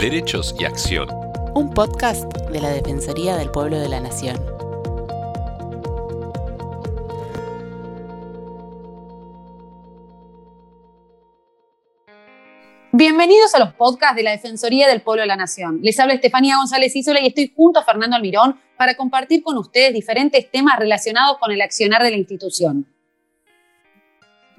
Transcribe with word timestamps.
Derechos 0.00 0.54
y 0.58 0.64
Acción. 0.64 1.10
Un 1.54 1.74
podcast 1.74 2.24
de 2.50 2.58
la 2.58 2.70
Defensoría 2.70 3.36
del 3.36 3.50
Pueblo 3.50 3.78
de 3.78 3.86
la 3.86 4.00
Nación. 4.00 4.38
Bienvenidos 12.92 13.54
a 13.54 13.58
los 13.58 13.74
podcasts 13.74 14.16
de 14.16 14.22
la 14.22 14.30
Defensoría 14.30 14.88
del 14.88 15.02
Pueblo 15.02 15.20
de 15.20 15.26
la 15.26 15.36
Nación. 15.36 15.80
Les 15.82 16.00
habla 16.00 16.14
Estefanía 16.14 16.56
González 16.56 16.96
Isola 16.96 17.20
y 17.20 17.26
estoy 17.26 17.52
junto 17.54 17.80
a 17.80 17.84
Fernando 17.84 18.16
Almirón 18.16 18.58
para 18.78 18.94
compartir 18.94 19.42
con 19.42 19.58
ustedes 19.58 19.92
diferentes 19.92 20.50
temas 20.50 20.78
relacionados 20.78 21.36
con 21.36 21.52
el 21.52 21.60
accionar 21.60 22.02
de 22.02 22.12
la 22.12 22.16
institución. 22.16 22.86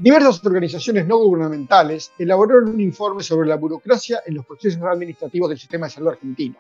Diversas 0.02 0.44
organizaciones 0.44 1.06
no 1.06 1.20
gubernamentales 1.20 2.12
elaboraron 2.18 2.70
un 2.70 2.82
informe 2.82 3.22
sobre 3.22 3.48
la 3.48 3.56
burocracia 3.56 4.24
en 4.26 4.34
los 4.34 4.48
procesos 4.48 4.82
administrativos 4.82 5.48
del 5.48 5.60
sistema 5.60 5.86
de 5.86 5.92
salud 5.92 6.08
argentino. 6.08 6.56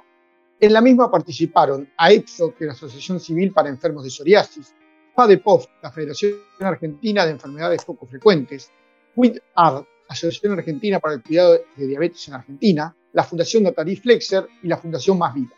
En 0.59 0.71
la 0.71 0.79
misma 0.79 1.09
participaron 1.09 1.89
AEPSO, 1.97 2.53
la 2.59 2.73
Asociación 2.73 3.19
Civil 3.19 3.51
para 3.51 3.69
Enfermos 3.69 4.03
de 4.03 4.11
Psoriasis, 4.11 4.75
FADEPOF, 5.15 5.65
la 5.81 5.91
Federación 5.91 6.35
Argentina 6.59 7.25
de 7.25 7.31
Enfermedades 7.31 7.83
Poco 7.83 8.05
Frecuentes, 8.05 8.69
WID-ARD, 9.15 9.85
Asociación 10.07 10.59
Argentina 10.59 10.99
para 10.99 11.15
el 11.15 11.23
Cuidado 11.23 11.57
de 11.75 11.87
Diabetes 11.87 12.27
en 12.27 12.35
Argentina, 12.35 12.95
la 13.11 13.23
Fundación 13.23 13.63
Natalie 13.63 13.95
Flexer 13.95 14.45
y 14.61 14.67
la 14.67 14.77
Fundación 14.77 15.17
Más 15.17 15.33
Vida. 15.33 15.55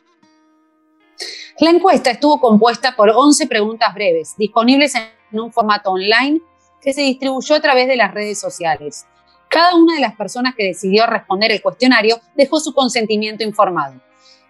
La 1.60 1.72
encuesta 1.72 2.12
estuvo 2.12 2.40
compuesta 2.40 2.96
por 2.96 3.10
11 3.10 3.46
preguntas 3.48 3.94
breves, 3.94 4.36
disponibles 4.38 4.96
en 4.96 5.40
un 5.42 5.52
formato 5.52 5.92
online 5.92 6.40
que 6.84 6.94
se 6.94 7.02
distribuyó 7.02 7.56
a 7.56 7.62
través 7.62 7.88
de 7.88 7.96
las 7.96 8.14
redes 8.14 8.40
sociales. 8.40 9.06
Cada 9.50 9.76
una 9.76 9.96
de 9.96 10.02
las 10.02 10.16
personas 10.16 10.56
que 10.56 10.66
decidió 10.66 11.06
responder 11.06 11.52
el 11.52 11.62
cuestionario 11.62 12.20
dejó 12.36 12.60
su 12.60 12.74
consentimiento 12.74 13.44
informado. 13.44 14.02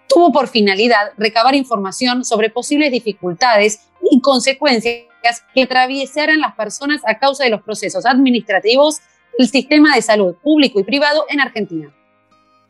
Tuvo 0.07 0.31
por 0.31 0.47
finalidad 0.47 1.11
recabar 1.17 1.55
información 1.55 2.23
sobre 2.25 2.49
posibles 2.49 2.91
dificultades 2.91 3.87
y 4.09 4.19
consecuencias 4.21 5.05
que 5.53 5.63
atraviesaran 5.63 6.39
las 6.39 6.55
personas 6.55 7.01
a 7.05 7.19
causa 7.19 7.43
de 7.43 7.49
los 7.49 7.61
procesos 7.61 8.05
administrativos 8.05 8.99
del 9.37 9.47
sistema 9.47 9.95
de 9.95 10.01
salud 10.01 10.35
público 10.35 10.79
y 10.79 10.83
privado 10.83 11.25
en 11.29 11.39
Argentina. 11.39 11.93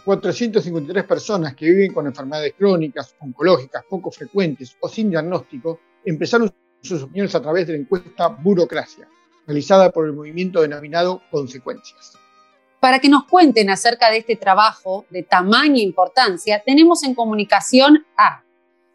453 0.05 1.05
personas 1.05 1.55
que 1.55 1.65
viven 1.65 1.93
con 1.93 2.05
enfermedades 2.05 2.53
crónicas, 2.57 3.15
oncológicas, 3.19 3.83
poco 3.89 4.11
frecuentes 4.11 4.75
o 4.81 4.89
sin 4.89 5.09
diagnóstico 5.09 5.79
empezaron 6.03 6.53
sus 6.81 7.03
opiniones 7.03 7.33
a 7.35 7.41
través 7.41 7.67
de 7.67 7.73
la 7.73 7.79
encuesta 7.79 8.27
Burocracia, 8.27 9.07
realizada 9.45 9.91
por 9.91 10.05
el 10.05 10.13
movimiento 10.13 10.61
denominado 10.61 11.21
Consecuencias. 11.31 12.13
Para 12.79 12.99
que 12.99 13.09
nos 13.09 13.25
cuenten 13.25 13.69
acerca 13.69 14.11
de 14.11 14.17
este 14.17 14.35
trabajo 14.35 15.05
de 15.09 15.23
tamaña 15.23 15.81
importancia, 15.81 16.61
tenemos 16.65 17.03
en 17.03 17.15
comunicación 17.15 18.05
a 18.17 18.43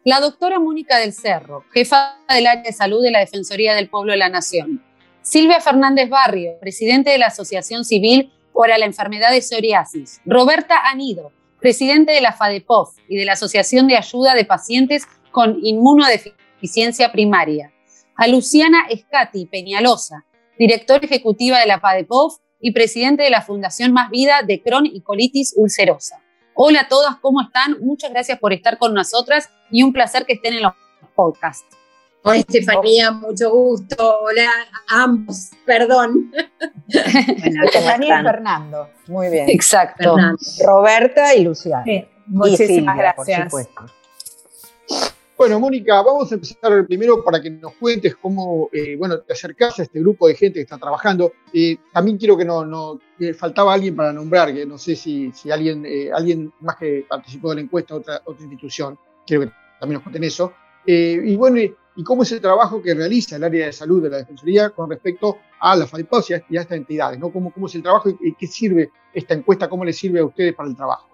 la 0.03 0.19
doctora 0.19 0.59
Mónica 0.59 0.97
del 0.97 1.13
Cerro, 1.13 1.63
jefa 1.73 2.17
del 2.29 2.47
área 2.47 2.63
de 2.63 2.71
salud 2.71 3.01
de 3.03 3.11
la 3.11 3.19
Defensoría 3.19 3.73
del 3.73 3.89
Pueblo 3.89 4.11
de 4.11 4.17
la 4.19 4.29
Nación, 4.29 4.83
Silvia 5.21 5.59
Fernández 5.59 6.09
Barrio, 6.09 6.57
presidente 6.59 7.09
de 7.09 7.17
la 7.17 7.27
Asociación 7.27 7.83
Civil 7.83 8.31
para 8.53 8.77
la 8.77 8.85
Enfermedad 8.85 9.31
de 9.31 9.41
Psoriasis, 9.41 10.21
Roberta 10.25 10.89
Anido, 10.89 11.31
presidente 11.59 12.11
de 12.11 12.21
la 12.21 12.33
FADEPOF 12.33 12.95
y 13.07 13.17
de 13.17 13.25
la 13.25 13.33
Asociación 13.33 13.87
de 13.87 13.97
Ayuda 13.97 14.35
de 14.35 14.45
Pacientes 14.45 15.07
con 15.31 15.59
Inmunodeficiencia 15.63 17.11
Primaria, 17.11 17.71
a 18.15 18.27
Luciana 18.27 18.87
Escati 18.89 19.45
Peñalosa, 19.45 20.25
directora 20.59 21.05
ejecutiva 21.05 21.57
de 21.59 21.65
la 21.65 21.79
PADEPOF 21.79 22.35
y 22.59 22.73
presidente 22.73 23.23
de 23.23 23.29
la 23.29 23.41
Fundación 23.41 23.93
Más 23.93 24.09
Vida 24.09 24.41
de 24.45 24.61
Crohn 24.61 24.85
y 24.85 25.01
colitis 25.01 25.53
ulcerosa. 25.55 26.21
Hola 26.53 26.81
a 26.81 26.87
todas, 26.89 27.15
¿cómo 27.21 27.41
están? 27.41 27.77
Muchas 27.79 28.11
gracias 28.11 28.37
por 28.37 28.51
estar 28.51 28.77
con 28.77 28.93
nosotras 28.93 29.49
y 29.71 29.83
un 29.83 29.93
placer 29.93 30.25
que 30.25 30.33
estén 30.33 30.55
en 30.55 30.63
los 30.63 30.73
podcasts. 31.15 31.65
Hola 32.23 32.39
Estefanía, 32.39 33.11
mucho 33.11 33.49
gusto. 33.49 34.19
Hola 34.19 34.51
a 34.89 35.03
ambos, 35.03 35.51
perdón. 35.65 36.29
Bueno, 36.29 37.63
Estefanía 37.63 38.19
y 38.19 38.23
Fernando. 38.23 38.89
Muy 39.07 39.29
bien. 39.29 39.49
Exacto. 39.49 40.17
Roberta 40.65 41.33
y 41.35 41.45
Luciana. 41.45 41.83
Sí, 41.85 42.05
muchísimas 42.25 42.95
Silvia, 42.95 43.13
por 43.15 43.25
gracias. 43.25 43.43
supuesto. 43.45 43.98
Bueno, 45.39 45.57
Mónica, 45.57 46.01
vamos 46.01 46.29
a 46.29 46.35
empezar 46.35 46.85
primero 46.85 47.23
para 47.23 47.41
que 47.41 47.49
nos 47.49 47.71
cuentes 47.75 48.13
cómo, 48.17 48.69
eh, 48.73 48.97
bueno, 48.97 49.21
te 49.21 49.31
acercás 49.31 49.79
a 49.79 49.83
este 49.83 50.01
grupo 50.01 50.27
de 50.27 50.35
gente 50.35 50.55
que 50.55 50.63
está 50.63 50.77
trabajando. 50.77 51.31
Eh, 51.53 51.77
también 51.93 52.17
quiero 52.17 52.35
que 52.35 52.43
no, 52.43 52.65
no 52.65 52.99
faltaba 53.37 53.73
alguien 53.73 53.95
para 53.95 54.11
nombrar, 54.11 54.53
que 54.53 54.65
no 54.65 54.77
sé 54.77 54.97
si, 54.97 55.31
si 55.31 55.49
alguien, 55.49 55.85
eh, 55.85 56.11
alguien 56.13 56.51
más 56.59 56.75
que 56.75 57.05
participó 57.07 57.51
de 57.51 57.55
la 57.55 57.61
encuesta, 57.61 57.95
otra, 57.95 58.21
otra 58.25 58.43
institución, 58.43 58.99
quiero 59.25 59.43
que 59.43 59.51
también 59.79 59.93
nos 59.93 60.03
cuenten 60.03 60.25
eso. 60.25 60.51
Y 60.85 61.37
bueno, 61.37 61.57
y, 61.57 62.03
cómo 62.03 62.23
es 62.23 62.31
el 62.33 62.41
trabajo 62.41 62.81
que 62.81 62.93
realiza 62.93 63.37
el 63.37 63.43
área 63.45 63.67
de 63.67 63.71
salud 63.71 64.03
de 64.03 64.09
la 64.09 64.17
Defensoría 64.17 64.71
con 64.71 64.89
respecto 64.89 65.37
a 65.61 65.73
la 65.73 65.87
FADEPOS 65.87 66.31
y 66.31 66.33
a, 66.33 66.43
estas 66.49 66.77
entidades, 66.77 67.17
¿no? 67.17 67.31
¿Cómo, 67.31 67.53
¿Cómo 67.53 67.67
es 67.67 67.75
el 67.75 67.83
trabajo 67.83 68.09
y 68.09 68.33
qué 68.33 68.45
sirve 68.45 68.91
esta 69.13 69.35
encuesta, 69.35 69.69
cómo 69.69 69.85
le 69.85 69.93
sirve 69.93 70.19
a 70.19 70.25
ustedes 70.25 70.53
para 70.53 70.67
el 70.67 70.75
trabajo? 70.75 71.08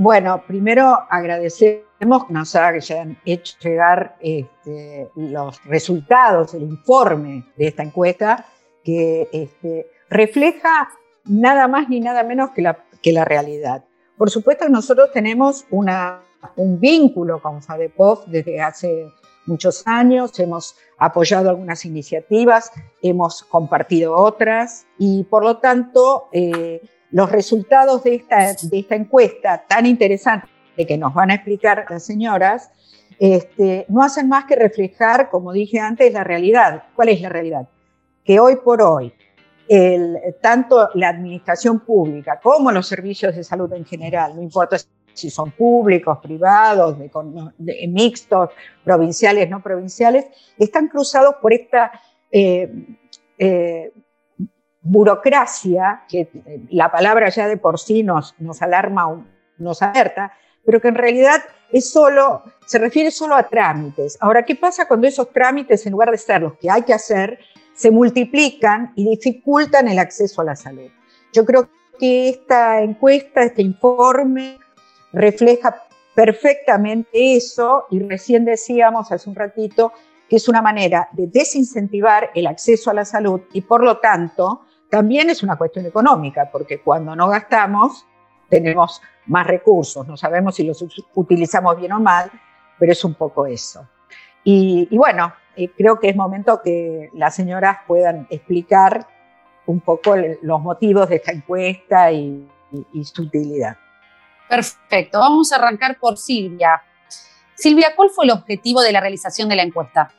Bueno, 0.00 0.44
primero 0.46 0.96
agradecemos 1.10 2.26
que 2.26 2.32
nos 2.32 2.54
hayan 2.54 3.18
hecho 3.24 3.56
llegar 3.60 4.16
este, 4.20 5.10
los 5.16 5.60
resultados, 5.64 6.54
el 6.54 6.62
informe 6.62 7.44
de 7.56 7.66
esta 7.66 7.82
encuesta, 7.82 8.46
que 8.84 9.28
este, 9.32 9.90
refleja 10.08 10.88
nada 11.24 11.66
más 11.66 11.88
ni 11.88 11.98
nada 11.98 12.22
menos 12.22 12.50
que 12.52 12.62
la, 12.62 13.24
realidad. 13.24 13.86
Por 14.16 14.30
supuesto 14.30 14.68
nosotros 14.68 15.10
tenemos 15.12 15.66
un 15.68 16.78
vínculo 16.78 17.42
con 17.42 17.60
FADEPOF 17.60 18.28
desde 18.28 18.60
hace 18.60 19.08
muchos 19.46 19.84
años, 19.84 20.38
hemos 20.38 20.76
apoyado 20.96 21.50
algunas 21.50 21.84
iniciativas, 21.84 22.70
hemos 23.02 23.42
compartido 23.42 24.14
otras 24.14 24.86
y 24.96 25.24
por 25.24 25.42
lo 25.42 25.56
tanto 25.56 26.28
eh, 26.30 26.82
los 27.10 27.30
resultados 27.30 28.04
de 28.04 28.16
esta, 28.16 28.94
encuesta 28.94 29.64
tan 29.66 29.86
interesante 29.86 30.48
que 30.76 30.96
nos 30.96 31.12
van 31.14 31.30
a 31.30 31.34
explicar 31.34 31.86
las 31.88 32.04
señoras, 32.04 32.70
este, 33.18 33.84
no 33.88 34.02
hacen 34.02 34.28
más 34.28 34.44
que 34.44 34.54
reflejar, 34.54 35.28
como 35.28 35.52
dije 35.52 35.80
antes, 35.80 36.12
la 36.12 36.22
realidad. 36.22 36.84
¿Cuál 36.94 37.08
es 37.08 37.20
la 37.20 37.28
realidad? 37.28 37.68
Que 38.24 38.38
hoy 38.38 38.56
por 38.56 38.82
hoy, 38.82 39.12
tanto 40.40 40.90
la 40.94 41.08
administración 41.08 41.80
pública 41.80 42.38
como 42.40 42.70
los 42.70 42.86
servicios 42.86 43.34
de 43.34 43.42
salud 43.42 43.72
en 43.72 43.84
general, 43.84 44.36
no 44.36 44.42
importa 44.42 44.76
si 45.18 45.30
son 45.30 45.50
públicos, 45.50 46.18
privados, 46.22 46.96
mixtos, 47.58 48.50
provinciales, 48.84 49.50
no 49.50 49.60
provinciales, 49.62 50.26
están 50.56 50.86
cruzados 50.88 51.34
por 51.42 51.52
esta 51.52 51.90
eh, 52.30 52.70
eh, 53.36 53.92
burocracia, 54.80 56.04
que 56.08 56.28
la 56.70 56.90
palabra 56.90 57.28
ya 57.28 57.48
de 57.48 57.56
por 57.56 57.78
sí 57.78 58.02
nos, 58.02 58.34
nos 58.38 58.62
alarma, 58.62 59.24
nos 59.58 59.82
alerta, 59.82 60.32
pero 60.64 60.80
que 60.80 60.88
en 60.88 60.94
realidad 60.94 61.42
es 61.70 61.90
solo, 61.90 62.42
se 62.66 62.78
refiere 62.78 63.10
solo 63.10 63.34
a 63.34 63.42
trámites. 63.42 64.16
Ahora, 64.20 64.44
¿qué 64.44 64.54
pasa 64.54 64.86
cuando 64.86 65.06
esos 65.06 65.30
trámites, 65.32 65.84
en 65.86 65.92
lugar 65.92 66.10
de 66.10 66.18
ser 66.18 66.42
los 66.42 66.54
que 66.58 66.70
hay 66.70 66.82
que 66.82 66.94
hacer, 66.94 67.38
se 67.74 67.90
multiplican 67.90 68.92
y 68.96 69.08
dificultan 69.08 69.88
el 69.88 69.98
acceso 69.98 70.40
a 70.40 70.44
la 70.44 70.56
salud? 70.56 70.90
Yo 71.32 71.44
creo 71.44 71.68
que 71.98 72.28
esta 72.28 72.80
encuesta, 72.82 73.42
este 73.42 73.62
informe, 73.62 74.58
refleja 75.12 75.82
perfectamente 76.14 77.36
eso 77.36 77.86
y 77.90 78.00
recién 78.00 78.44
decíamos 78.44 79.12
hace 79.12 79.28
un 79.28 79.36
ratito 79.36 79.92
que 80.28 80.36
es 80.36 80.48
una 80.48 80.60
manera 80.60 81.08
de 81.12 81.26
desincentivar 81.26 82.30
el 82.34 82.46
acceso 82.46 82.90
a 82.90 82.94
la 82.94 83.04
salud 83.04 83.40
y 83.52 83.62
por 83.62 83.82
lo 83.82 83.98
tanto 83.98 84.62
también 84.90 85.30
es 85.30 85.42
una 85.42 85.56
cuestión 85.56 85.86
económica, 85.86 86.48
porque 86.50 86.80
cuando 86.80 87.14
no 87.14 87.28
gastamos 87.28 88.06
tenemos 88.48 89.02
más 89.26 89.46
recursos, 89.46 90.06
no 90.06 90.16
sabemos 90.16 90.54
si 90.54 90.64
los 90.64 90.82
utilizamos 91.14 91.76
bien 91.76 91.92
o 91.92 92.00
mal, 92.00 92.30
pero 92.78 92.92
es 92.92 93.04
un 93.04 93.14
poco 93.14 93.46
eso. 93.46 93.86
Y, 94.42 94.88
bueno, 94.96 95.34
eh, 95.56 95.70
creo 95.76 96.00
que 96.00 96.08
es 96.08 96.16
momento 96.16 96.62
que 96.62 97.10
las 97.12 97.34
señoras 97.34 97.78
puedan 97.86 98.26
explicar 98.30 99.06
un 99.66 99.80
poco 99.80 100.14
los 100.40 100.60
motivos 100.62 101.10
de 101.10 101.16
esta 101.16 101.32
encuesta 101.32 102.10
y, 102.10 102.48
y 102.94 103.04
su 103.04 103.22
utilidad. 103.22 103.76
Perfecto, 104.48 105.18
vamos 105.18 105.52
a 105.52 105.56
arrancar 105.56 105.98
por 105.98 106.16
Silvia. 106.16 106.82
Silvia, 107.54 107.88
¿cuál 107.94 108.08
fue 108.08 108.24
el 108.24 108.30
objetivo 108.30 108.80
de 108.80 108.92
la 108.92 109.00
realización 109.00 109.50
de 109.50 109.56
la 109.56 109.62
encuesta? 109.64 110.10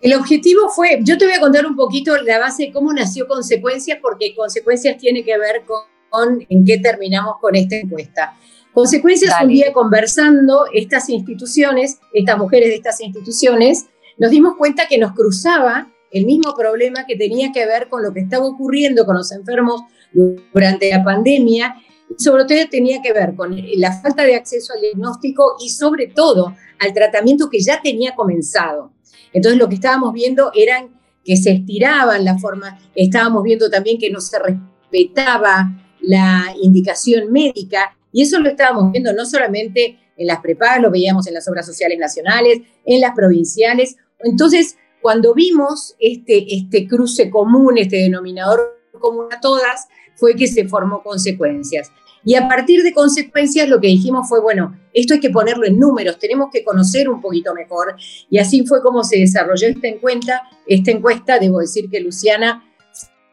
El 0.00 0.14
objetivo 0.14 0.68
fue, 0.68 1.00
yo 1.02 1.18
te 1.18 1.26
voy 1.26 1.34
a 1.34 1.40
contar 1.40 1.66
un 1.66 1.76
poquito 1.76 2.16
la 2.22 2.38
base 2.38 2.64
de 2.64 2.72
cómo 2.72 2.92
nació 2.92 3.28
Consecuencias, 3.28 3.98
porque 4.00 4.34
Consecuencias 4.34 4.96
tiene 4.96 5.24
que 5.24 5.36
ver 5.38 5.62
con, 5.66 5.82
con 6.08 6.46
en 6.48 6.64
qué 6.64 6.78
terminamos 6.78 7.34
con 7.40 7.54
esta 7.54 7.76
encuesta. 7.76 8.34
Consecuencias, 8.72 9.32
Dale. 9.32 9.46
un 9.46 9.52
día 9.52 9.72
conversando, 9.72 10.64
estas 10.72 11.08
instituciones, 11.10 11.98
estas 12.14 12.38
mujeres 12.38 12.68
de 12.70 12.76
estas 12.76 13.00
instituciones, 13.00 13.86
nos 14.16 14.30
dimos 14.30 14.56
cuenta 14.56 14.86
que 14.88 14.96
nos 14.96 15.12
cruzaba 15.12 15.90
el 16.10 16.24
mismo 16.24 16.54
problema 16.54 17.04
que 17.06 17.16
tenía 17.16 17.52
que 17.52 17.66
ver 17.66 17.88
con 17.88 18.02
lo 18.02 18.12
que 18.12 18.20
estaba 18.20 18.46
ocurriendo 18.46 19.04
con 19.04 19.16
los 19.16 19.30
enfermos 19.32 19.82
durante 20.12 20.90
la 20.90 21.04
pandemia 21.04 21.76
sobre 22.18 22.44
todo 22.44 22.58
tenía 22.70 23.00
que 23.02 23.12
ver 23.12 23.34
con 23.34 23.56
la 23.76 23.92
falta 24.00 24.24
de 24.24 24.34
acceso 24.34 24.72
al 24.74 24.80
diagnóstico 24.80 25.56
y 25.60 25.70
sobre 25.70 26.08
todo 26.08 26.54
al 26.78 26.92
tratamiento 26.92 27.48
que 27.48 27.60
ya 27.60 27.80
tenía 27.82 28.14
comenzado. 28.14 28.92
Entonces 29.32 29.58
lo 29.58 29.68
que 29.68 29.76
estábamos 29.76 30.12
viendo 30.12 30.50
eran 30.54 31.00
que 31.24 31.36
se 31.36 31.50
estiraban 31.52 32.24
las 32.24 32.40
formas, 32.40 32.80
estábamos 32.94 33.42
viendo 33.42 33.68
también 33.70 33.98
que 33.98 34.10
no 34.10 34.20
se 34.20 34.38
respetaba 34.38 35.70
la 36.00 36.54
indicación 36.60 37.30
médica 37.30 37.96
y 38.12 38.22
eso 38.22 38.38
lo 38.38 38.48
estábamos 38.48 38.92
viendo 38.92 39.12
no 39.12 39.24
solamente 39.24 39.98
en 40.16 40.26
las 40.26 40.40
prepagas, 40.40 40.82
lo 40.82 40.90
veíamos 40.90 41.26
en 41.26 41.34
las 41.34 41.48
obras 41.48 41.66
sociales 41.66 41.98
nacionales, 41.98 42.60
en 42.84 43.00
las 43.00 43.14
provinciales. 43.14 43.96
Entonces, 44.18 44.76
cuando 45.00 45.32
vimos 45.34 45.94
este, 45.98 46.54
este 46.54 46.86
cruce 46.86 47.30
común, 47.30 47.78
este 47.78 47.96
denominador 47.96 48.60
común 48.98 49.26
a 49.32 49.40
todas, 49.40 49.88
fue 50.16 50.36
que 50.36 50.46
se 50.46 50.68
formó 50.68 51.02
consecuencias. 51.02 51.90
Y 52.24 52.34
a 52.34 52.48
partir 52.48 52.82
de 52.82 52.92
consecuencias 52.92 53.68
lo 53.68 53.80
que 53.80 53.88
dijimos 53.88 54.28
fue, 54.28 54.40
bueno, 54.40 54.78
esto 54.92 55.14
hay 55.14 55.20
que 55.20 55.30
ponerlo 55.30 55.66
en 55.66 55.78
números, 55.78 56.18
tenemos 56.18 56.50
que 56.52 56.64
conocer 56.64 57.08
un 57.08 57.20
poquito 57.20 57.54
mejor. 57.54 57.96
Y 58.28 58.38
así 58.38 58.66
fue 58.66 58.82
como 58.82 59.04
se 59.04 59.18
desarrolló 59.18 59.68
esta 59.68 59.88
encuesta. 59.88 60.42
Esta 60.66 60.90
encuesta, 60.90 61.38
debo 61.38 61.60
decir 61.60 61.88
que 61.90 62.00
Luciana 62.00 62.64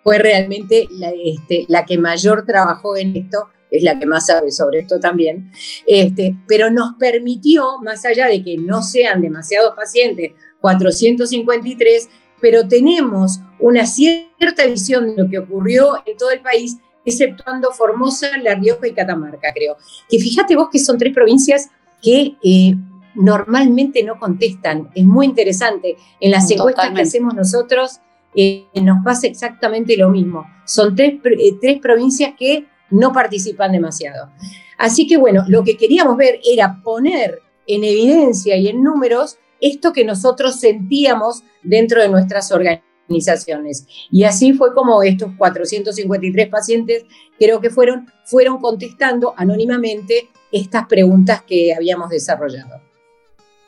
fue 0.07 0.19
realmente 0.19 0.87
la, 0.91 1.11
este, 1.11 1.67
que 1.85 1.97
mayor 1.97 2.45
trabajó 2.45 2.95
en 2.95 3.13
esto, 3.17 3.49
es 3.69 3.83
la 3.83 3.99
que 3.99 4.05
más 4.05 4.27
sabe 4.27 4.51
sobre 4.51 4.79
esto 4.79 5.01
también, 5.01 5.51
este, 5.85 6.33
pero 6.47 6.71
nos 6.71 6.93
permitió, 6.97 7.79
más 7.83 8.05
allá 8.05 8.27
de 8.27 8.41
que 8.41 8.55
no 8.57 8.81
sean 8.81 9.21
demasiados 9.21 9.73
pacientes, 9.75 10.31
453, 10.61 12.09
pero 12.39 12.65
tenemos 12.69 13.41
una 13.59 13.85
cierta 13.85 14.65
visión 14.65 15.07
de 15.07 15.23
lo 15.23 15.29
que 15.29 15.39
ocurrió 15.39 16.01
en 16.05 16.15
todo 16.15 16.31
el 16.31 16.39
país 16.39 16.77
exceptuando 17.07 17.71
Formosa, 17.71 18.37
La 18.37 18.55
Rioja 18.55 18.87
y 18.87 18.93
Catamarca, 18.93 19.53
creo. 19.53 19.77
Que 20.09 20.19
fíjate 20.19 20.55
vos 20.55 20.67
que 20.69 20.79
son 20.79 20.97
tres 20.97 21.13
provincias 21.13 21.69
que 22.01 22.35
eh, 22.43 22.75
normalmente 23.15 24.03
no 24.03 24.19
contestan. 24.19 24.89
Es 24.93 25.05
muy 25.05 25.25
interesante. 25.25 25.95
En 26.19 26.31
las 26.31 26.51
encuestas 26.51 26.91
que 26.93 27.01
hacemos 27.01 27.33
nosotros 27.33 28.01
eh, 28.35 28.67
nos 28.81 29.03
pasa 29.03 29.27
exactamente 29.27 29.95
lo 29.95 30.09
mismo. 30.09 30.45
Son 30.65 30.95
tres, 30.95 31.15
eh, 31.23 31.53
tres 31.61 31.79
provincias 31.79 32.33
que 32.37 32.67
no 32.89 33.13
participan 33.13 33.71
demasiado. 33.71 34.29
Así 34.77 35.07
que 35.07 35.17
bueno, 35.17 35.45
lo 35.47 35.63
que 35.63 35.77
queríamos 35.77 36.17
ver 36.17 36.39
era 36.43 36.81
poner 36.83 37.41
en 37.65 37.83
evidencia 37.83 38.57
y 38.57 38.67
en 38.67 38.83
números 38.83 39.37
esto 39.59 39.91
que 39.91 40.05
nosotros 40.05 40.59
sentíamos 40.59 41.43
dentro 41.63 42.01
de 42.01 42.09
nuestras 42.09 42.51
organizaciones 42.51 42.86
organizaciones. 43.07 43.87
Y 44.11 44.23
así 44.23 44.53
fue 44.53 44.73
como 44.73 45.01
estos 45.01 45.31
453 45.37 46.49
pacientes, 46.49 47.05
creo 47.39 47.61
que 47.61 47.69
fueron, 47.69 48.07
fueron 48.25 48.59
contestando 48.59 49.33
anónimamente 49.37 50.29
estas 50.51 50.87
preguntas 50.87 51.41
que 51.43 51.73
habíamos 51.73 52.09
desarrollado. 52.09 52.81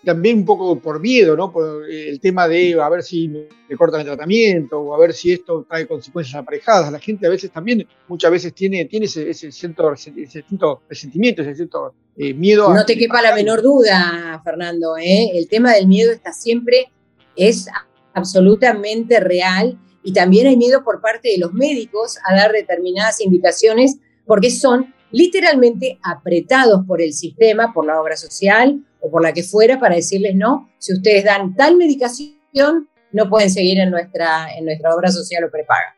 También 0.03 0.37
un 0.37 0.45
poco 0.45 0.79
por 0.79 1.01
miedo, 1.01 1.35
¿no? 1.35 1.51
Por 1.51 1.89
el 1.89 2.21
tema 2.21 2.47
de 2.47 2.79
a 2.81 2.87
ver 2.87 3.03
si 3.03 3.27
me 3.27 3.75
cortan 3.77 3.99
el 3.99 4.07
tratamiento 4.07 4.79
o 4.79 4.95
a 4.95 4.97
ver 4.97 5.13
si 5.13 5.33
esto 5.33 5.65
trae 5.67 5.85
consecuencias 5.85 6.41
aparejadas. 6.41 6.89
La 6.89 6.99
gente 6.99 7.27
a 7.27 7.29
veces 7.29 7.51
también, 7.51 7.85
muchas 8.07 8.31
veces 8.31 8.53
tiene, 8.53 8.85
tiene 8.85 9.07
ese, 9.07 9.29
ese, 9.29 9.51
cierto, 9.51 9.91
ese 9.91 10.25
cierto 10.25 10.83
resentimiento, 10.87 11.41
ese 11.41 11.53
cierto 11.53 11.93
eh, 12.15 12.33
miedo. 12.33 12.73
No 12.73 12.85
te 12.85 12.97
quepa 12.97 13.21
la 13.21 13.35
menor 13.35 13.61
duda, 13.61 14.41
Fernando, 14.41 14.95
¿eh? 14.97 15.31
el 15.33 15.49
tema 15.49 15.73
del 15.73 15.87
miedo 15.87 16.13
está 16.13 16.31
siempre, 16.31 16.89
es 17.35 17.67
absolutamente 18.13 19.19
real 19.19 19.79
y 20.03 20.13
también 20.13 20.47
hay 20.47 20.57
miedo 20.57 20.83
por 20.83 21.01
parte 21.01 21.29
de 21.29 21.37
los 21.37 21.53
médicos 21.53 22.17
a 22.25 22.35
dar 22.35 22.51
determinadas 22.51 23.21
indicaciones 23.21 23.97
porque 24.25 24.49
son 24.51 24.93
literalmente 25.11 25.99
apretados 26.03 26.85
por 26.85 27.01
el 27.01 27.13
sistema, 27.13 27.73
por 27.73 27.85
la 27.85 27.99
obra 27.99 28.15
social 28.15 28.83
o 29.01 29.09
por 29.09 29.23
la 29.23 29.33
que 29.33 29.43
fuera 29.43 29.79
para 29.79 29.95
decirles 29.95 30.35
no, 30.35 30.69
si 30.77 30.93
ustedes 30.93 31.23
dan 31.23 31.55
tal 31.55 31.77
medicación 31.77 32.89
no 33.11 33.29
pueden 33.29 33.49
seguir 33.49 33.79
en 33.79 33.89
nuestra, 33.89 34.53
en 34.55 34.65
nuestra 34.65 34.93
obra 34.93 35.09
social 35.09 35.43
o 35.43 35.49
prepaga. 35.49 35.95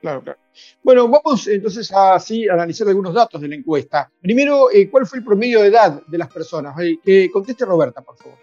Claro, 0.00 0.22
claro. 0.22 0.38
Bueno, 0.82 1.08
vamos 1.08 1.46
entonces 1.48 1.92
a, 1.92 2.18
analizar 2.50 2.88
algunos 2.88 3.14
datos 3.14 3.40
de 3.40 3.48
la 3.48 3.56
encuesta. 3.56 4.10
Primero, 4.20 4.70
eh, 4.72 4.88
¿cuál 4.90 5.06
fue 5.06 5.18
el 5.18 5.24
promedio 5.24 5.60
de 5.60 5.68
edad 5.68 6.02
de 6.06 6.18
las 6.18 6.28
personas? 6.28 6.74
que 7.04 7.30
conteste 7.32 7.64
Roberta, 7.64 8.00
por 8.00 8.16
favor. 8.16 8.38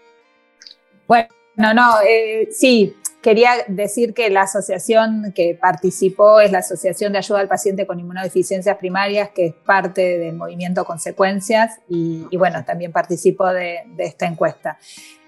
Bueno, 1.06 1.28
no, 1.56 1.72
no, 1.72 2.00
eh, 2.06 2.48
sí, 2.52 2.94
quería 3.22 3.52
decir 3.66 4.12
que 4.12 4.28
la 4.28 4.42
asociación 4.42 5.32
que 5.34 5.58
participó 5.60 6.40
es 6.40 6.52
la 6.52 6.58
Asociación 6.58 7.12
de 7.12 7.18
Ayuda 7.18 7.40
al 7.40 7.48
Paciente 7.48 7.86
con 7.86 7.98
Inmunodeficiencias 7.98 8.76
Primarias, 8.76 9.30
que 9.34 9.46
es 9.46 9.54
parte 9.54 10.18
del 10.18 10.36
movimiento 10.36 10.84
Consecuencias, 10.84 11.80
y, 11.88 12.28
bueno, 12.36 12.62
también 12.64 12.92
participó 12.92 13.48
de, 13.48 13.78
esta 13.98 14.26
encuesta. 14.26 14.78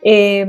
Eh, 0.03 0.47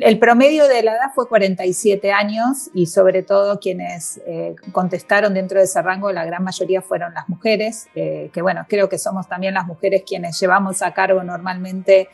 el 0.00 0.18
promedio 0.18 0.66
de 0.68 0.82
la 0.82 0.92
edad 0.92 1.12
fue 1.14 1.28
47 1.28 2.12
años 2.12 2.68
y 2.74 2.86
sobre 2.86 3.22
todo 3.22 3.60
quienes 3.60 4.20
eh, 4.26 4.56
contestaron 4.72 5.32
dentro 5.32 5.58
de 5.58 5.64
ese 5.64 5.80
rango, 5.80 6.12
la 6.12 6.24
gran 6.26 6.42
mayoría 6.42 6.82
fueron 6.82 7.14
las 7.14 7.28
mujeres, 7.28 7.86
que 7.94 8.42
bueno, 8.42 8.66
creo 8.68 8.88
que 8.88 8.98
somos 8.98 9.28
también 9.28 9.54
las 9.54 9.66
mujeres 9.66 10.02
quienes 10.06 10.38
llevamos 10.40 10.82
a 10.82 10.92
cargo 10.92 11.22
normalmente 11.22 12.08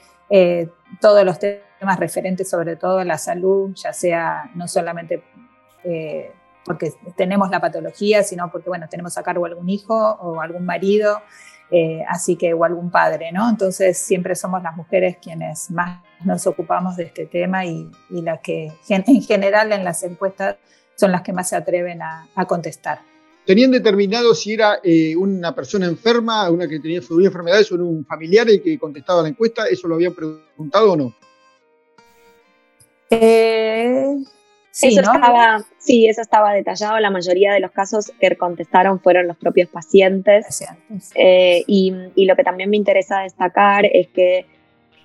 todos 1.01 1.25
los 1.25 1.39
temas 1.41 1.70
temas 1.81 1.99
referentes 1.99 2.49
sobre 2.49 2.77
todo 2.77 2.99
a 2.99 3.05
la 3.05 3.17
salud, 3.17 3.73
ya 3.75 3.93
sea 3.95 4.51
no 4.55 4.69
solamente 4.69 5.23
eh, 5.83 6.31
porque 6.63 6.93
tenemos 7.17 7.51
la 7.51 7.59
patología, 7.59 8.23
sino 8.23 8.51
porque 8.51 8.69
bueno, 8.69 8.87
tenemos 8.89 9.17
a 9.17 9.23
cargo 9.23 9.47
algún 9.47 9.71
hijo 9.71 9.95
o 9.97 10.43
algún 10.43 10.67
marido, 10.67 11.23
eh, 11.71 12.05
así 12.07 12.37
que 12.37 12.53
o 12.53 12.65
algún 12.65 12.91
padre, 12.91 13.33
¿no? 13.33 13.49
Entonces 13.49 13.97
siempre 13.97 14.35
somos 14.35 14.63
las 14.63 14.77
mujeres 14.77 15.17
quienes 15.23 15.71
más 15.71 16.03
nos 16.23 16.47
ocupamos 16.47 16.97
de 16.97 17.05
este 17.05 17.25
tema 17.25 17.65
y, 17.65 17.91
las 18.11 18.41
que 18.41 18.71
en 18.89 19.23
general 19.23 19.73
en 19.73 19.83
las 19.83 20.03
encuestas 20.03 20.57
son 20.97 21.13
las 21.13 21.23
que 21.23 21.33
más 21.33 21.49
se 21.49 21.57
atreven 21.57 22.03
a, 22.03 22.29
contestar. 22.47 23.01
¿Tenían 23.47 23.71
determinado 23.71 24.35
si 24.35 24.53
era 24.53 24.81
eh, 24.85 25.17
una 25.17 25.55
persona 25.55 25.87
enferma, 25.87 26.51
una 26.51 26.69
que 26.69 26.79
tenía 26.79 26.99
enfermedades 26.99 27.73
o 27.73 27.77
un 27.77 28.05
familiar 28.05 28.51
el 28.51 28.63
que 28.63 28.79
contestaba 28.79 29.23
la 29.23 29.29
encuesta? 29.29 29.65
¿Eso 29.67 29.89
lo 29.89 29.95
habían 29.95 30.13
preguntado 30.13 30.93
o 30.93 30.97
no? 30.97 31.15
Eh, 33.11 34.17
sí, 34.71 34.89
eso 34.89 35.01
estaba, 35.01 35.65
sí, 35.79 36.07
eso 36.09 36.23
estaba 36.23 36.53
detallado. 36.53 36.99
La 37.01 37.11
mayoría 37.11 37.53
de 37.53 37.61
los 37.61 37.73
casos 37.73 38.13
que 38.21 38.37
contestaron 38.37 39.01
fueron 39.01 39.27
los 39.27 39.37
propios 39.37 39.69
pacientes. 39.69 40.65
Eh, 41.15 41.65
y, 41.67 41.93
lo 42.25 42.37
que 42.37 42.45
también 42.45 42.71
me 42.71 42.77
interesa 42.77 43.21
destacar 43.21 43.85
es 43.87 44.09
que 44.09 44.47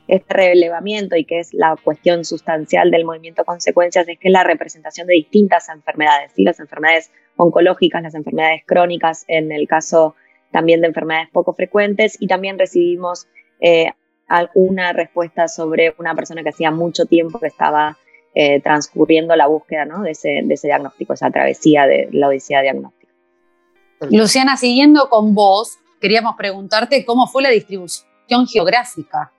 este 0.08 0.34
relevamiento 0.36 1.16
y 1.16 1.26
que 1.26 1.40
es 1.40 1.52
la 1.54 1.76
cuestión 1.84 2.26
sustancial 2.26 2.92
del 2.92 3.06
movimiento 3.06 3.44
consecuencias 3.44 4.08
es 4.08 4.20
que 4.20 4.28
es 4.28 4.32
la 4.32 4.44
representación 4.44 5.08
de 5.08 5.16
distintas 5.16 5.68
enfermedades, 5.70 6.32
¿sí? 6.36 6.44
las 6.44 6.60
enfermedades 6.60 7.12
oncológicas, 7.38 8.04
las 8.04 8.14
enfermedades 8.14 8.62
crónicas, 8.68 9.26
en 9.28 9.52
el 9.52 9.68
caso 9.68 10.16
también 10.52 10.82
de 10.82 10.88
enfermedades 10.88 11.30
poco 11.32 11.54
frecuentes 11.54 12.18
y 12.20 12.28
también 12.28 12.60
recibimos 12.60 13.28
eh, 13.60 13.92
alguna 14.28 14.94
respuesta 14.94 15.48
sobre 15.48 15.94
una 15.98 16.16
persona 16.16 16.44
que 16.44 16.50
hacía 16.50 16.72
mucho 16.72 17.06
tiempo 17.06 17.40
que 17.40 17.48
estaba 17.48 17.98
eh, 18.34 18.62
transcurriendo 18.62 19.36
la 19.36 19.48
búsqueda 19.48 19.86
de, 19.86 20.12
ese, 20.12 20.68
diagnóstico, 20.68 21.14
esa 21.14 21.32
travesía 21.32 21.86
de 21.86 22.10
la 22.12 22.28
odisea 22.28 22.62
diagnóstica. 22.62 23.14
Luciana, 24.12 24.58
siguiendo 24.58 25.10
con 25.10 25.34
vos, 25.34 25.78
queríamos 26.02 26.36
preguntarte 26.36 27.06
cómo 27.06 27.28
fue 27.28 27.44
la 27.44 27.50
distribución 27.50 28.48
geográfica. 28.52 29.32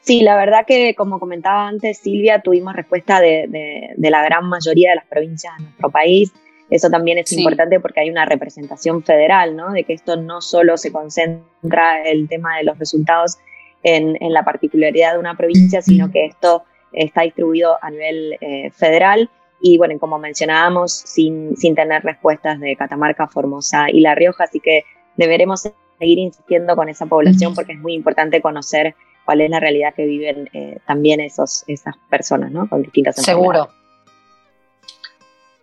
Sí, 0.00 0.22
la 0.22 0.36
verdad 0.36 0.64
que 0.66 0.94
como 0.94 1.20
comentaba 1.20 1.68
antes 1.68 1.98
Silvia, 1.98 2.40
tuvimos 2.40 2.74
respuesta 2.74 3.20
de 3.20 3.94
la 3.98 4.24
gran 4.24 4.48
mayoría 4.48 4.90
de 4.90 4.96
las 4.96 5.06
provincias 5.06 5.54
de 5.58 5.64
nuestro 5.64 5.90
país. 5.90 6.32
Eso 6.70 6.90
también 6.90 7.18
es 7.18 7.32
importante 7.32 7.80
porque 7.80 8.00
hay 8.00 8.10
una 8.10 8.26
representación 8.26 9.02
federal, 9.02 9.56
¿no? 9.56 9.72
De 9.72 9.84
que 9.84 9.94
esto 9.94 10.16
no 10.16 10.40
solo 10.40 10.76
se 10.76 10.92
concentra 10.92 12.02
el 12.04 12.28
tema 12.28 12.58
de 12.58 12.64
los 12.64 12.78
resultados 12.78 13.38
en, 13.82 14.16
la 14.32 14.44
particularidad 14.44 15.14
de 15.14 15.18
una 15.18 15.36
provincia, 15.36 15.80
sino 15.80 16.10
que 16.10 16.26
esto 16.26 16.64
está 16.92 17.22
distribuido 17.22 17.78
a 17.80 17.90
nivel 17.90 18.36
eh, 18.40 18.70
federal 18.70 19.30
y, 19.60 19.78
bueno, 19.78 19.98
como 19.98 20.18
mencionábamos, 20.18 20.92
sin, 20.92 21.56
sin 21.56 21.74
tener 21.74 22.02
respuestas 22.02 22.60
de 22.60 22.76
Catamarca, 22.76 23.26
Formosa 23.26 23.90
y 23.90 24.00
La 24.00 24.14
Rioja, 24.14 24.44
así 24.44 24.60
que 24.60 24.84
deberemos 25.16 25.62
seguir 25.98 26.18
insistiendo 26.18 26.76
con 26.76 26.88
esa 26.88 27.06
población 27.06 27.54
porque 27.54 27.72
es 27.72 27.78
muy 27.78 27.94
importante 27.94 28.40
conocer 28.40 28.94
cuál 29.24 29.40
es 29.40 29.50
la 29.50 29.60
realidad 29.60 29.94
que 29.94 30.06
viven 30.06 30.48
eh, 30.52 30.78
también 30.86 31.20
esos, 31.20 31.64
esas 31.66 31.96
personas, 32.08 32.52
¿no? 32.52 32.68
Con 32.68 32.82
distintas 32.82 33.16
Seguro. 33.16 33.68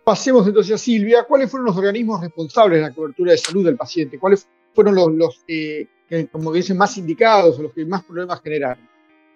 Pasemos 0.06 0.46
entonces 0.46 0.72
a 0.72 0.78
Silvia. 0.78 1.24
¿Cuáles 1.24 1.50
fueron 1.50 1.66
los 1.66 1.76
organismos 1.76 2.20
responsables 2.20 2.78
de 2.78 2.82
la 2.82 2.94
cobertura 2.94 3.32
de 3.32 3.38
salud 3.38 3.64
del 3.64 3.74
paciente? 3.74 4.20
¿Cuáles 4.20 4.46
fueron 4.72 4.94
los, 4.94 5.42
eh, 5.48 5.88
como 6.30 6.52
dicen, 6.52 6.76
más 6.76 6.96
indicados 6.96 7.58
o 7.58 7.62
los 7.62 7.72
que 7.72 7.84
más 7.84 8.04
problemas 8.04 8.40
generaron? 8.40 8.88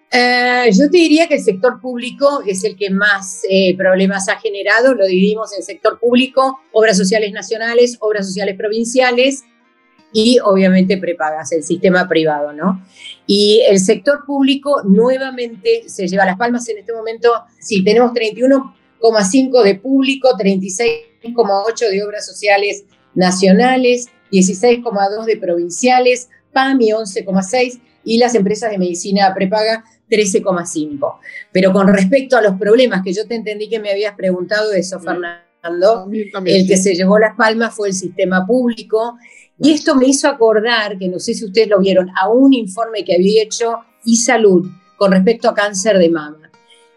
Eh, 0.09 0.69
yo 0.71 0.89
te 0.89 0.97
diría 0.97 1.27
que 1.27 1.35
el 1.35 1.43
sector 1.43 1.81
público 1.81 2.41
es 2.47 2.63
el 2.63 2.77
que 2.77 2.89
más 2.89 3.41
eh, 3.49 3.75
problemas 3.75 4.29
ha 4.29 4.37
generado. 4.37 4.95
Lo 4.95 5.05
dividimos 5.05 5.53
en 5.57 5.61
sector 5.61 5.99
público, 5.99 6.61
obras 6.71 6.95
sociales 6.95 7.33
nacionales, 7.33 7.97
obras 7.99 8.25
sociales 8.25 8.55
provinciales. 8.57 9.43
y 10.13 10.39
obviamente 10.39 10.97
prepagas, 10.97 11.51
el 11.53 11.63
sistema 11.63 12.07
privado, 12.07 12.51
¿no? 12.51 12.85
Y 13.25 13.61
el 13.67 13.79
sector 13.79 14.25
público 14.25 14.81
nuevamente 14.83 15.83
se 15.87 16.05
lleva 16.07 16.25
las 16.25 16.37
palmas 16.37 16.67
en 16.67 16.79
este 16.79 16.93
momento, 16.93 17.31
sí, 17.59 17.81
tenemos 17.81 18.11
31,5 19.01 19.63
de 19.63 19.75
público, 19.75 20.29
36,8 20.37 21.89
de 21.89 22.03
obras 22.03 22.25
sociales 22.25 22.85
nacionales, 23.13 24.09
16,2 24.31 25.25
de 25.25 25.37
provinciales, 25.37 26.29
PAMI 26.53 26.91
11,6 26.91 27.79
y 28.03 28.17
las 28.17 28.35
empresas 28.35 28.71
de 28.71 28.77
medicina 28.77 29.33
prepaga 29.33 29.83
13,5. 30.09 31.19
Pero 31.51 31.71
con 31.71 31.87
respecto 31.87 32.37
a 32.37 32.41
los 32.41 32.57
problemas 32.57 33.01
que 33.03 33.13
yo 33.13 33.27
te 33.27 33.35
entendí 33.35 33.69
que 33.69 33.79
me 33.79 33.91
habías 33.91 34.15
preguntado 34.15 34.69
de 34.69 34.79
eso, 34.79 34.99
Fernando, 34.99 36.09
el 36.45 36.67
que 36.67 36.77
se 36.77 36.95
llevó 36.95 37.19
las 37.19 37.35
palmas 37.35 37.75
fue 37.75 37.89
el 37.89 37.93
sistema 37.93 38.45
público. 38.45 39.17
Y 39.59 39.71
esto 39.73 39.95
me 39.95 40.07
hizo 40.07 40.27
acordar, 40.27 40.97
que 40.97 41.07
no 41.07 41.19
sé 41.19 41.33
si 41.33 41.45
ustedes 41.45 41.67
lo 41.67 41.79
vieron, 41.79 42.09
a 42.19 42.29
un 42.29 42.53
informe 42.53 43.05
que 43.05 43.15
había 43.15 43.43
hecho 43.43 43.75
eSalud 44.05 44.67
con 44.97 45.11
respecto 45.11 45.49
a 45.49 45.53
cáncer 45.53 45.97
de 45.99 46.09
mama. 46.09 46.40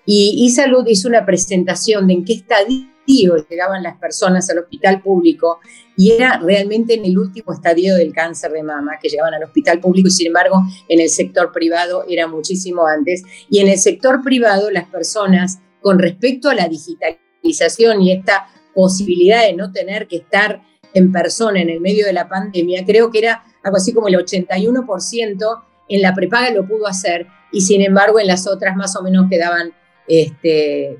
Y 0.07 0.47
eSalud 0.47 0.87
hizo 0.87 1.09
una 1.09 1.25
presentación 1.25 2.07
de 2.07 2.15
en 2.15 2.25
qué 2.25 2.35
estadio 2.35 2.95
llegaban 3.07 3.83
las 3.83 3.99
personas 3.99 4.49
al 4.51 4.59
hospital 4.59 5.03
público 5.03 5.61
y 5.97 6.13
era 6.13 6.39
realmente 6.39 6.95
en 6.95 7.05
el 7.05 7.19
último 7.19 7.53
estadio 7.53 7.97
del 7.97 8.13
cáncer 8.13 8.53
de 8.53 8.63
mama 8.63 8.99
que 9.01 9.09
llegaban 9.09 9.35
al 9.35 9.45
hospital 9.45 9.81
público 9.81 10.09
y 10.09 10.13
sin 10.13 10.29
embargo 10.29 10.63
en 10.89 11.01
el 11.01 11.09
sector 11.09 11.53
privado 11.53 12.05
era 12.09 12.27
muchísimo 12.27 12.87
antes. 12.87 13.23
Y 13.49 13.61
en 13.61 13.69
el 13.69 13.79
sector 13.79 14.23
privado 14.23 14.71
las 14.71 14.89
personas 14.89 15.61
con 15.81 15.99
respecto 15.99 16.49
a 16.49 16.55
la 16.55 16.69
digitalización 16.69 18.03
y 18.03 18.13
esta 18.13 18.49
posibilidad 18.75 19.43
de 19.43 19.53
no 19.53 19.71
tener 19.71 20.09
que 20.09 20.17
estar 20.17 20.63
en 20.95 21.13
persona 21.13 21.61
en 21.61 21.71
el 21.71 21.81
medio 21.81 22.07
de 22.07 22.13
la 22.13 22.29
pandemia, 22.29 22.85
creo 22.85 23.11
que 23.11 23.19
era 23.19 23.45
algo 23.63 23.77
así 23.77 23.93
como 23.93 24.09
el 24.09 24.15
81% 24.15 25.63
en 25.89 26.03
la 26.03 26.15
prepaga 26.15 26.51
lo 26.51 26.67
pudo 26.67 26.87
hacer 26.87 27.27
y 27.53 27.61
sin 27.61 27.83
embargo 27.83 28.19
en 28.19 28.27
las 28.27 28.47
otras 28.47 28.77
más 28.77 28.97
o 28.97 29.03
menos 29.03 29.27
quedaban 29.29 29.73
este, 30.07 30.99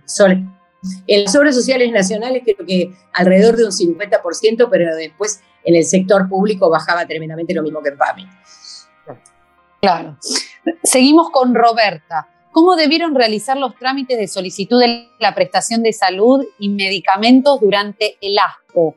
en 1.07 1.25
las 1.25 1.35
obras 1.37 1.55
sociales 1.55 1.91
nacionales 1.93 2.43
creo 2.45 2.67
que 2.67 2.93
alrededor 3.13 3.57
de 3.57 3.65
un 3.65 3.71
50%, 3.71 4.69
pero 4.71 4.95
después 4.97 5.41
en 5.65 5.77
el 5.77 5.85
sector 5.85 6.29
público 6.29 6.69
bajaba 6.69 7.07
tremendamente 7.07 7.55
lo 7.55 7.63
mismo 7.63 7.83
que 7.83 7.89
en 7.91 7.97
PAMI. 7.97 8.29
Claro. 9.81 10.19
Seguimos 10.83 11.31
con 11.31 11.55
Roberta. 11.55 12.29
¿Cómo 12.53 12.77
debieron 12.77 13.15
realizar 13.15 13.57
los 13.57 13.75
trámites 13.77 14.17
de 14.17 14.29
solicitud 14.29 14.81
de 14.81 15.09
la 15.19 15.35
prestación 15.35 15.83
de 15.83 15.93
salud 15.93 16.45
y 16.59 16.69
medicamentos 16.69 17.61
durante 17.61 18.17
el 18.21 18.39
ASPO? 18.39 18.97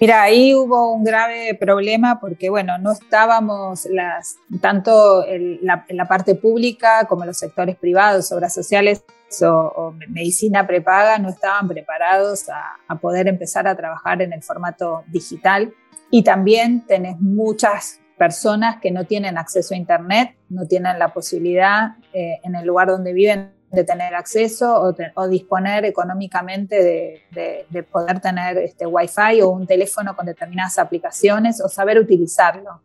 Mira, 0.00 0.22
ahí 0.22 0.54
hubo 0.54 0.94
un 0.94 1.04
grave 1.04 1.54
problema 1.60 2.20
porque, 2.20 2.48
bueno, 2.48 2.78
no 2.78 2.92
estábamos 2.92 3.84
las, 3.84 4.38
tanto 4.62 5.26
en 5.26 5.58
la, 5.60 5.84
la, 5.90 6.08
parte 6.08 6.34
pública 6.34 7.06
como 7.06 7.26
los 7.26 7.36
sectores 7.36 7.76
privados, 7.76 8.32
obras 8.32 8.54
sociales, 8.54 9.04
o, 9.42 9.94
medicina 10.08 10.66
prepaga 10.66 11.18
no 11.18 11.28
estaban 11.28 11.68
preparados 11.68 12.46
a, 12.48 12.96
poder 12.96 13.28
empezar 13.28 13.68
a 13.68 13.76
trabajar 13.76 14.22
en 14.22 14.32
el 14.32 14.42
formato 14.42 15.04
digital. 15.08 15.72
Y 16.10 16.24
también 16.24 16.86
tenés 16.86 17.20
muchas 17.20 18.00
personas 18.18 18.80
que 18.80 18.90
no 18.90 19.04
tienen 19.04 19.38
acceso 19.38 19.74
a 19.74 19.76
Internet, 19.76 20.34
no 20.48 20.66
tienen 20.66 20.98
la 20.98 21.12
posibilidad 21.12 21.96
eh, 22.12 22.40
en 22.42 22.54
el 22.54 22.66
lugar 22.66 22.88
donde 22.88 23.12
viven 23.12 23.59
de 23.70 23.84
tener 23.84 24.14
acceso 24.14 24.94
o, 25.14 25.28
disponer 25.28 25.84
económicamente 25.84 27.22
de, 27.30 27.82
poder 27.84 28.20
tener 28.20 28.58
este 28.58 28.86
Wi-Fi 28.86 29.42
o 29.42 29.50
un 29.50 29.66
teléfono 29.66 30.16
con 30.16 30.26
determinadas 30.26 30.78
aplicaciones 30.78 31.60
o 31.60 31.68
saber 31.68 31.98
utilizarlo. 31.98 32.82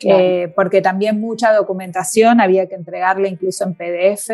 Eh, 0.00 0.52
porque 0.54 0.80
también 0.80 1.20
mucha 1.20 1.52
documentación 1.52 2.40
había 2.40 2.68
que 2.68 2.76
entregarle 2.76 3.28
incluso 3.28 3.64
en 3.64 3.74
PDF 3.74 4.30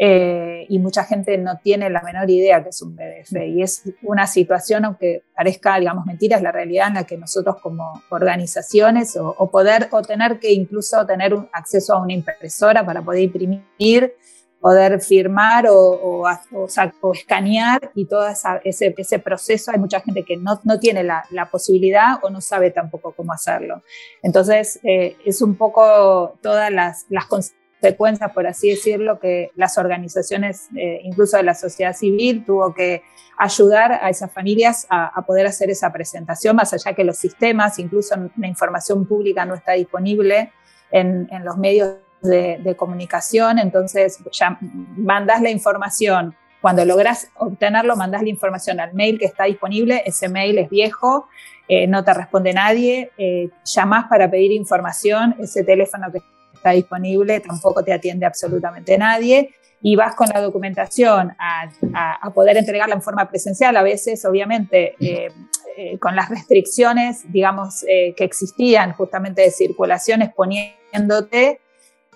eh, 0.00 0.64
y 0.68 0.78
mucha 0.78 1.02
gente 1.04 1.36
no 1.38 1.58
tiene 1.58 1.90
la 1.90 2.02
menor 2.02 2.30
idea 2.30 2.62
que 2.62 2.68
es 2.68 2.80
un 2.82 2.94
PDF. 2.94 3.32
Y 3.46 3.62
es 3.62 3.82
una 4.02 4.26
situación, 4.26 4.84
aunque 4.84 5.22
parezca, 5.34 5.78
digamos, 5.78 6.06
mentira, 6.06 6.36
es 6.36 6.42
la 6.42 6.52
realidad 6.52 6.88
en 6.88 6.94
la 6.94 7.04
que 7.04 7.16
nosotros 7.16 7.56
como 7.60 8.00
organizaciones 8.10 9.16
o, 9.16 9.50
poder, 9.50 9.88
o 9.90 10.02
tener 10.02 10.38
que 10.38 10.52
incluso 10.52 11.04
tener 11.04 11.34
un 11.34 11.48
acceso 11.52 11.94
a 11.94 12.02
una 12.02 12.12
impresora 12.12 12.86
para 12.86 13.02
poder 13.02 13.22
imprimir, 13.22 14.14
poder 14.60 15.00
firmar 15.00 15.66
o, 15.68 16.22
o, 16.22 17.12
escanear 17.12 17.90
y 17.94 18.06
todo 18.06 18.26
ese, 18.28 18.94
ese, 18.96 19.18
proceso, 19.18 19.70
hay 19.70 19.78
mucha 19.78 20.00
gente 20.00 20.24
que 20.24 20.36
no, 20.36 20.60
no 20.64 20.80
tiene 20.80 21.04
la, 21.04 21.24
la, 21.30 21.50
posibilidad 21.50 22.18
o 22.22 22.30
no 22.30 22.40
sabe 22.40 22.70
tampoco 22.70 23.12
cómo 23.12 23.32
hacerlo. 23.32 23.82
Entonces, 24.22 24.80
eh, 24.82 25.16
es 25.24 25.42
un 25.42 25.56
poco 25.56 26.36
todas 26.42 26.72
las, 26.72 27.06
las 27.08 27.26
consecuencias, 27.26 28.32
por 28.32 28.46
así 28.46 28.70
decirlo, 28.70 29.20
que 29.20 29.50
las 29.54 29.78
organizaciones, 29.78 30.68
eh, 30.76 31.00
incluso 31.04 31.36
de 31.36 31.44
la 31.44 31.54
sociedad 31.54 31.94
civil, 31.94 32.44
tuvo 32.44 32.74
que 32.74 33.02
ayudar 33.38 33.92
a 33.92 34.10
esas 34.10 34.32
familias 34.32 34.86
a, 34.90 35.22
poder 35.24 35.46
hacer 35.46 35.70
esa 35.70 35.92
presentación, 35.92 36.56
más 36.56 36.72
allá 36.72 36.92
que 36.94 37.04
los 37.04 37.16
sistemas, 37.16 37.78
incluso 37.78 38.16
la 38.36 38.48
información 38.48 39.06
pública 39.06 39.44
no 39.44 39.54
está 39.54 39.72
disponible 39.72 40.52
en, 40.90 41.28
los 41.44 41.56
medios 41.56 41.96
de, 42.22 42.74
comunicación, 42.76 43.58
entonces 43.58 44.18
ya 44.32 44.58
mandas 44.60 45.40
la 45.40 45.50
información. 45.50 46.34
Cuando 46.60 46.84
logras 46.84 47.28
obtenerlo, 47.36 47.96
mandas 47.96 48.22
la 48.22 48.28
información 48.28 48.80
al 48.80 48.92
mail 48.92 49.18
que 49.18 49.26
está 49.26 49.44
disponible, 49.44 50.02
ese 50.04 50.28
mail 50.28 50.58
es 50.58 50.68
viejo, 50.68 51.28
eh, 51.68 51.86
no 51.86 52.02
te 52.02 52.14
responde 52.14 52.52
nadie, 52.52 53.12
eh, 53.16 53.50
llamás 53.64 54.06
para 54.08 54.30
pedir 54.30 54.52
información, 54.52 55.36
ese 55.38 55.62
teléfono 55.62 56.10
que 56.10 56.20
está 56.52 56.70
disponible, 56.70 57.40
tampoco 57.40 57.84
te 57.84 57.92
atiende 57.92 58.26
absolutamente 58.26 58.98
nadie 58.98 59.54
y 59.80 59.94
vas 59.94 60.16
con 60.16 60.28
la 60.34 60.40
documentación 60.40 61.36
a, 61.38 62.30
poder 62.34 62.56
entregarla 62.56 62.96
en 62.96 63.02
forma 63.02 63.28
presencial, 63.28 63.76
a 63.76 63.82
veces 63.82 64.24
obviamente 64.24 64.96
eh, 64.98 65.30
eh, 65.76 65.98
con 65.98 66.16
las 66.16 66.28
restricciones, 66.28 67.30
digamos, 67.30 67.84
que 67.86 68.24
existían 68.24 68.92
justamente 68.94 69.42
de 69.42 69.52
circulación, 69.52 70.22
exponiéndote 70.22 71.60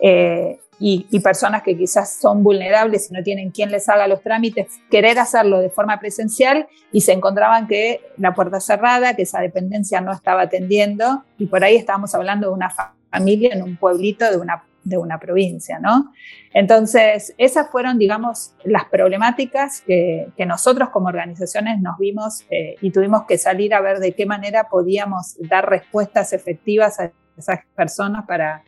y, 0.03 1.07
y, 1.11 1.21
personas 1.21 1.63
que 1.63 1.77
quizás 1.77 2.17
son 2.21 2.43
vulnerables 2.43 3.09
y 3.09 3.15
no 3.15 3.23
tienen 3.23 3.51
quien 3.51 3.71
les 3.71 3.89
haga 3.89 4.09
los 4.09 4.21
trámites, 4.21 4.81
querer 4.91 5.19
hacerlo 5.21 5.61
de 5.61 5.71
forma 5.71 6.01
presencial 6.01 6.67
y 6.91 7.03
se 7.03 7.13
encontraban 7.13 7.69
que 7.69 8.01
la 8.17 8.35
puerta 8.35 8.59
cerrada, 8.59 9.15
que 9.15 9.23
esa 9.23 9.41
dependencia 9.41 10.01
no 10.01 10.13
estaba 10.13 10.43
atendiendo 10.43 11.25
y 11.39 11.47
por 11.47 11.63
ahí 11.63 11.77
estábamos 11.77 12.15
hablando 12.17 12.49
de 12.49 12.55
una 12.55 12.71
familia 13.11 13.51
en 13.53 13.63
un 13.63 13.77
pueblito 13.77 14.29
de 14.29 14.39
una, 14.39 14.65
de 14.83 14.97
una 14.97 15.21
provincia, 15.21 15.79
¿no? 15.79 16.13
Entonces, 16.53 17.33
esas 17.39 17.71
fueron, 17.71 17.99
digamos, 17.99 18.55
las 18.65 18.87
problemáticas 18.87 19.83
que, 19.83 20.29
que 20.37 20.47
nosotros 20.47 20.91
como 20.91 21.09
organizaciones 21.09 21.81
nos 21.81 21.97
vimos 21.99 22.45
eh, 22.51 22.75
y 22.81 22.91
tuvimos 22.91 23.25
que 23.27 23.39
salir 23.39 23.73
a 23.75 23.81
ver 23.81 24.01
de 24.01 24.13
qué 24.13 24.27
manera 24.27 24.69
podíamos 24.69 25.37
dar 25.49 25.69
respuestas 25.69 26.33
efectivas 26.33 26.99
a 26.99 27.13
esas 27.39 27.61
personas 27.77 28.27
para 28.27 28.65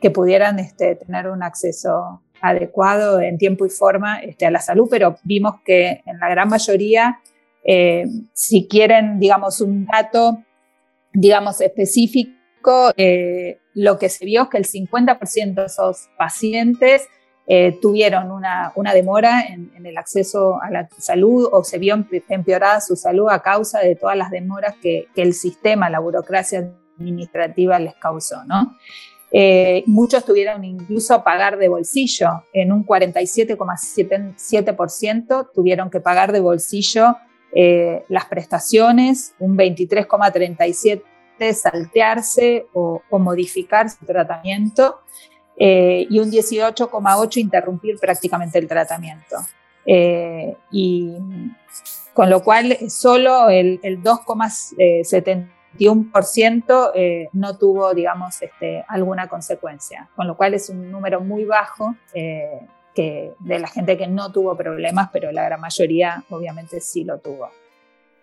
que 0.00 0.10
pudieran 0.10 0.58
este, 0.58 0.96
tener 0.96 1.28
un 1.28 1.42
acceso 1.42 2.22
adecuado 2.40 3.20
en 3.20 3.38
tiempo 3.38 3.66
y 3.66 3.70
forma 3.70 4.20
este, 4.20 4.46
a 4.46 4.50
la 4.50 4.60
salud, 4.60 4.88
pero 4.90 5.16
vimos 5.24 5.60
que 5.64 6.02
en 6.04 6.18
la 6.18 6.28
gran 6.28 6.48
mayoría, 6.48 7.20
eh, 7.64 8.04
si 8.32 8.68
quieren, 8.68 9.18
digamos, 9.18 9.60
un 9.60 9.86
dato, 9.86 10.42
digamos, 11.12 11.60
específico, 11.60 12.92
eh, 12.96 13.58
lo 13.74 13.98
que 13.98 14.08
se 14.08 14.24
vio 14.24 14.42
es 14.42 14.48
que 14.48 14.58
el 14.58 14.66
50% 14.66 15.54
de 15.54 15.66
esos 15.66 16.08
pacientes 16.18 17.08
eh, 17.48 17.78
tuvieron 17.80 18.32
una, 18.32 18.72
demora 18.92 19.42
en, 19.42 19.70
el 19.86 19.96
acceso 19.98 20.60
a 20.60 20.70
la 20.70 20.88
salud 20.98 21.48
o 21.52 21.62
se 21.62 21.78
vio 21.78 21.94
empeorada 22.28 22.80
su 22.80 22.96
salud 22.96 23.28
a 23.30 23.40
causa 23.40 23.78
de 23.78 23.94
todas 23.94 24.16
las 24.16 24.30
demoras 24.32 24.74
que, 24.82 25.06
el 25.14 25.32
sistema, 25.32 25.88
la 25.88 26.00
burocracia 26.00 26.72
administrativa 26.98 27.78
les 27.78 27.94
causó. 27.94 28.44
¿no? 28.46 28.76
Eh, 29.38 29.84
muchos 29.86 30.24
tuvieron 30.24 30.64
incluso 30.64 31.22
pagar 31.22 31.58
de 31.58 31.68
bolsillo, 31.68 32.44
en 32.54 32.72
un 32.72 32.86
47,7% 32.86 35.50
tuvieron 35.52 35.90
que 35.90 36.00
pagar 36.00 36.32
de 36.32 36.40
bolsillo 36.40 37.18
las 38.08 38.26
prestaciones, 38.26 39.34
un 39.38 39.56
23,37% 39.56 41.02
saltearse 41.54 42.66
o, 42.72 43.02
modificar 43.10 43.88
su 43.90 44.04
tratamiento 44.04 45.00
eh, 45.56 46.06
y 46.08 46.18
un 46.18 46.30
18,8 46.30 47.36
interrumpir 47.38 47.98
prácticamente 47.98 48.58
el 48.58 48.68
tratamiento. 48.68 49.36
Eh, 49.84 50.56
y 50.72 51.12
con 52.12 52.28
lo 52.28 52.42
cual 52.42 52.90
solo 52.90 53.48
el, 53.48 53.78
2,71% 55.78 56.90
eh, 56.94 57.28
no 57.32 57.56
tuvo, 57.56 57.94
digamos, 57.94 58.40
este, 58.42 58.84
alguna 58.88 59.28
consecuencia, 59.28 60.08
con 60.16 60.26
lo 60.26 60.36
cual 60.36 60.54
es 60.54 60.68
un 60.68 60.90
número 60.90 61.20
muy 61.20 61.44
bajo 61.44 61.94
que 62.96 63.32
de 63.40 63.58
la 63.58 63.68
gente 63.68 63.96
que 63.96 64.06
no 64.06 64.32
tuvo 64.32 64.56
problemas, 64.56 65.10
pero 65.12 65.30
la 65.30 65.44
gran 65.44 65.60
mayoría 65.60 66.24
obviamente 66.30 66.80
sí 66.80 67.04
lo 67.04 67.18
tuvo. 67.18 67.50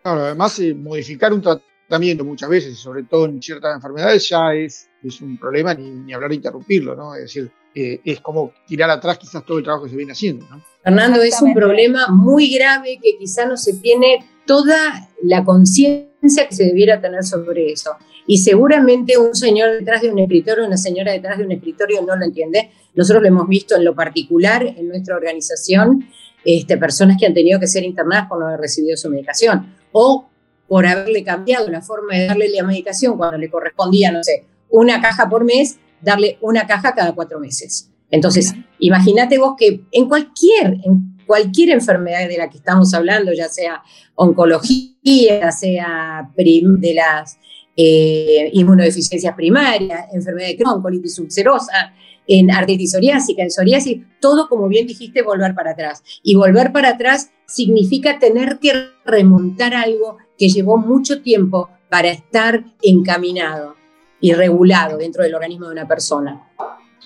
Claro, 0.01 0.21
además 0.21 0.59
modificar 0.75 1.31
un 1.31 1.41
tratamiento 1.41 2.25
muchas 2.25 2.49
veces, 2.49 2.77
sobre 2.77 3.03
todo 3.03 3.25
en 3.25 3.41
ciertas 3.41 3.75
enfermedades, 3.75 4.27
ya 4.27 4.53
es, 4.53 4.89
es 5.03 5.21
un 5.21 5.37
problema 5.37 5.73
ni, 5.73 6.11
hablar 6.11 6.31
de 6.31 6.37
interrumpirlo, 6.37 6.95
¿no? 6.95 7.15
Es 7.15 7.21
decir, 7.21 7.51
eh, 7.75 8.01
es 8.03 8.19
como 8.19 8.51
tirar 8.67 8.89
atrás 8.89 9.17
quizás 9.17 9.45
todo 9.45 9.59
el 9.59 9.63
trabajo 9.63 9.85
que 9.85 9.91
se 9.91 9.95
viene 9.95 10.11
haciendo, 10.11 10.45
¿no? 10.49 10.61
Fernando, 10.83 11.21
es 11.21 11.41
un 11.41 11.53
problema 11.53 12.07
muy 12.09 12.53
grave 12.53 12.99
que 13.01 13.17
quizás 13.17 13.47
no 13.47 13.55
se 13.55 13.75
tiene 13.75 14.25
toda 14.45 15.09
la 15.21 15.43
conciencia 15.43 16.47
que 16.47 16.55
se 16.55 16.65
debiera 16.65 17.01
tener 17.01 17.23
sobre 17.23 17.71
eso. 17.71 17.91
Y 18.25 18.37
seguramente 18.37 19.17
un 19.17 19.35
señor 19.35 19.71
detrás 19.71 20.01
de 20.01 20.11
un 20.11 20.19
escritorio, 20.19 20.65
una 20.65 20.77
señora 20.77 21.11
detrás 21.11 21.37
de 21.37 21.45
un 21.45 21.51
escritorio 21.51 22.01
no 22.01 22.15
lo 22.15 22.23
entiende. 22.23 22.71
Nosotros 22.95 23.21
lo 23.21 23.27
hemos 23.27 23.47
visto 23.47 23.75
en 23.75 23.83
lo 23.83 23.95
particular 23.95 24.63
en 24.63 24.87
nuestra 24.87 25.15
organización, 25.15 26.07
este, 26.45 26.77
personas 26.77 27.17
que 27.19 27.25
han 27.25 27.33
tenido 27.33 27.59
que 27.59 27.67
ser 27.67 27.83
internadas 27.83 28.27
por 28.27 28.39
no 28.39 28.47
haber 28.47 28.59
recibido 28.61 28.95
su 28.97 29.09
medicación 29.09 29.73
o 29.91 30.29
por 30.67 30.85
haberle 30.85 31.23
cambiado 31.23 31.69
la 31.69 31.81
forma 31.81 32.15
de 32.15 32.27
darle 32.27 32.49
la 32.49 32.63
medicación 32.63 33.17
cuando 33.17 33.37
le 33.37 33.49
correspondía, 33.49 34.11
no 34.11 34.23
sé, 34.23 34.45
una 34.69 35.01
caja 35.01 35.29
por 35.29 35.43
mes, 35.43 35.77
darle 36.01 36.37
una 36.41 36.65
caja 36.65 36.93
cada 36.95 37.13
cuatro 37.13 37.39
meses. 37.39 37.89
Entonces, 38.09 38.53
imagínate 38.79 39.37
vos 39.37 39.55
que 39.57 39.85
en 39.91 40.07
cualquier, 40.07 40.77
en 40.83 41.12
cualquier 41.33 41.71
enfermedad 41.71 42.27
de 42.27 42.37
la 42.37 42.47
que 42.47 42.57
estamos 42.57 42.93
hablando, 42.93 43.33
ya 43.33 43.49
sea 43.49 43.81
oncología, 44.13 45.51
sea 45.51 46.29
de 46.35 46.93
las 46.93 47.39
eh, 47.75 48.51
inmunodeficiencias 48.53 49.33
primarias, 49.35 50.09
enfermedad 50.13 50.49
de 50.49 50.57
Crohn, 50.57 50.83
colitis 50.83 51.17
ulcerosa, 51.17 51.91
en 52.27 52.51
artritis 52.51 52.91
psoriásica, 52.91 53.41
en 53.41 53.49
psoriasis, 53.49 53.97
todo, 54.21 54.47
como 54.47 54.67
bien 54.67 54.85
dijiste, 54.85 55.23
volver 55.23 55.55
para 55.55 55.71
atrás. 55.71 56.03
Y 56.21 56.35
volver 56.35 56.71
para 56.71 56.89
atrás 56.89 57.31
significa 57.47 58.19
tener 58.19 58.59
que 58.59 58.91
remontar 59.03 59.73
algo 59.73 60.17
que 60.37 60.49
llevó 60.49 60.77
mucho 60.77 61.23
tiempo 61.23 61.71
para 61.89 62.09
estar 62.09 62.63
encaminado 62.83 63.73
y 64.21 64.33
regulado 64.33 64.97
dentro 64.97 65.23
del 65.23 65.33
organismo 65.33 65.65
de 65.65 65.71
una 65.71 65.87
persona 65.87 66.47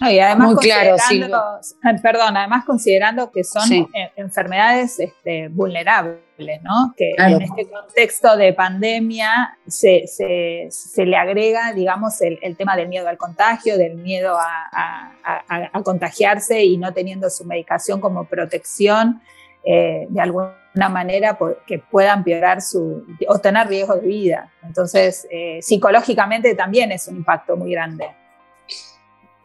y 0.01 0.20
además 0.20 0.54
Muy 0.54 0.58
claro, 0.58 0.96
perdón, 2.04 2.38
además 2.38 2.66
considerando 2.66 3.32
que 3.32 3.44
son 3.44 3.72
eh, 3.72 4.12
enfermedades 4.16 5.00
este, 5.00 5.48
vulnerables, 5.48 6.62
¿no? 6.62 6.94
Que 6.96 7.13
en 7.18 7.42
este 7.42 7.68
contexto 7.68 8.38
de 8.38 8.54
pandemia 8.54 9.58
se, 9.68 10.06
le 10.98 11.18
agrega, 11.18 11.74
digamos, 11.74 12.22
el, 12.22 12.56
tema 12.58 12.75
del 12.75 12.89
miedo 12.89 13.08
al 13.08 13.18
contagio, 13.18 13.77
del 13.77 13.96
miedo 13.96 14.38
a, 14.38 15.13
contagiarse 15.84 16.63
y 16.63 16.77
no 16.77 16.94
teniendo 16.94 17.30
su 17.30 17.46
medicación 17.46 18.00
como 18.00 18.25
protección, 18.25 19.22
eh, 19.63 20.06
de 20.10 20.22
alguna 20.22 20.54
manera 20.89 21.38
que 21.66 21.80
puedan 21.80 22.20
empeorar 22.20 22.62
su, 22.62 23.04
o 23.27 23.39
tener 23.39 23.68
riesgo 23.68 23.96
de 23.96 24.08
vida. 24.08 24.51
Entonces, 24.63 25.27
eh, 25.32 25.60
psicológicamente 25.62 26.54
también 26.56 26.92
es 26.92 27.08
un 27.08 27.18
impacto 27.18 27.58
muy 27.58 27.72
grande. 27.72 28.06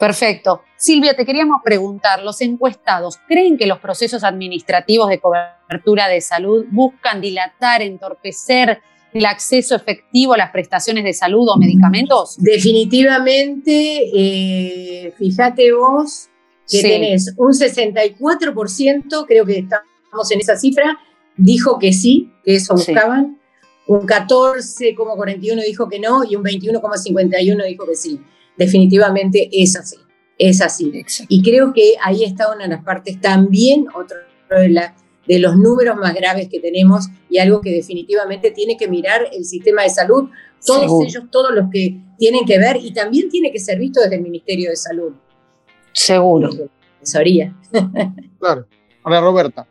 Perfecto. 0.02 0.62
Silvia, 0.76 1.14
te 1.14 1.24
queríamos 1.24 1.60
preguntar, 1.62 2.24
los 2.24 2.40
encuestados, 2.40 3.20
¿creen 3.28 3.56
que 3.56 3.68
los 3.68 3.78
procesos 3.78 4.24
administrativos 4.24 5.08
de 5.08 5.20
cobertura 5.20 6.08
de 6.08 6.20
salud 6.20 6.64
buscan 6.72 7.20
dilatar, 7.20 7.82
entorpecer 7.82 8.80
el 9.12 9.26
acceso 9.26 9.76
efectivo 9.76 10.34
a 10.34 10.38
las 10.38 10.50
prestaciones 10.50 11.04
de 11.04 11.12
salud 11.12 11.48
o 11.48 11.56
medicamentos? 11.56 12.34
Definitivamente, 12.38 14.10
eh, 14.12 15.14
fíjate 15.16 15.72
vos 15.72 16.28
que 16.68 16.82
tenés 16.82 17.32
un 17.36 17.52
64%, 17.52 19.24
creo 19.24 19.46
que 19.46 19.58
estamos 19.58 20.32
en 20.32 20.40
esa 20.40 20.56
cifra, 20.56 20.98
dijo 21.36 21.78
que 21.78 21.92
sí, 21.92 22.32
que 22.44 22.56
eso 22.56 22.74
buscaban, 22.74 23.38
un 23.86 24.00
14,41 24.00 25.64
dijo 25.64 25.88
que 25.88 26.00
no 26.00 26.24
y 26.28 26.34
un 26.34 26.42
21,51 26.42 27.66
dijo 27.68 27.86
que 27.86 27.94
sí. 27.94 28.20
Definitivamente 28.56 29.48
es 29.52 29.76
así, 29.76 29.96
es 30.48 30.60
así. 30.60 30.92
Y 31.28 31.42
creo 31.42 31.72
que 31.72 31.94
ahí 32.02 32.24
está 32.24 32.52
una 32.52 32.64
de 32.64 32.70
las 32.70 32.84
partes 32.84 33.20
también, 33.20 33.86
otro 33.94 34.16
de, 34.50 35.38
los 35.38 35.56
números 35.56 35.96
más 35.96 36.14
graves 36.14 36.48
que 36.50 36.58
tenemos 36.58 37.06
y 37.30 37.38
algo 37.38 37.60
que 37.60 37.70
definitivamente 37.70 38.50
tiene 38.50 38.76
que 38.76 38.88
mirar 38.88 39.28
el 39.32 39.44
sistema 39.44 39.82
de 39.82 39.90
salud, 39.90 40.28
todos 40.66 41.06
ellos, 41.06 41.24
todos 41.30 41.54
los 41.54 41.70
que 41.72 41.96
tienen 42.18 42.44
que 42.44 42.58
ver 42.58 42.76
y 42.76 42.92
también 42.92 43.28
tiene 43.30 43.52
que 43.52 43.58
ser 43.58 43.78
visto 43.78 44.00
desde 44.00 44.16
el 44.16 44.22
Ministerio 44.22 44.70
de 44.70 44.76
Salud. 44.76 45.12
Seguro. 45.92 46.50
claro. 48.38 48.66
Ahora, 49.04 49.20
Roberta, 49.20 49.66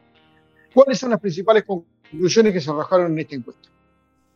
¿cuáles 0.73 0.97
son 0.97 1.11
las 1.11 1.19
principales 1.19 1.63
conclusiones 1.63 2.53
que 2.53 2.61
se 2.61 2.69
arrojaron 2.69 3.11
en 3.11 3.19
esta 3.19 3.35
encuesta? 3.35 3.69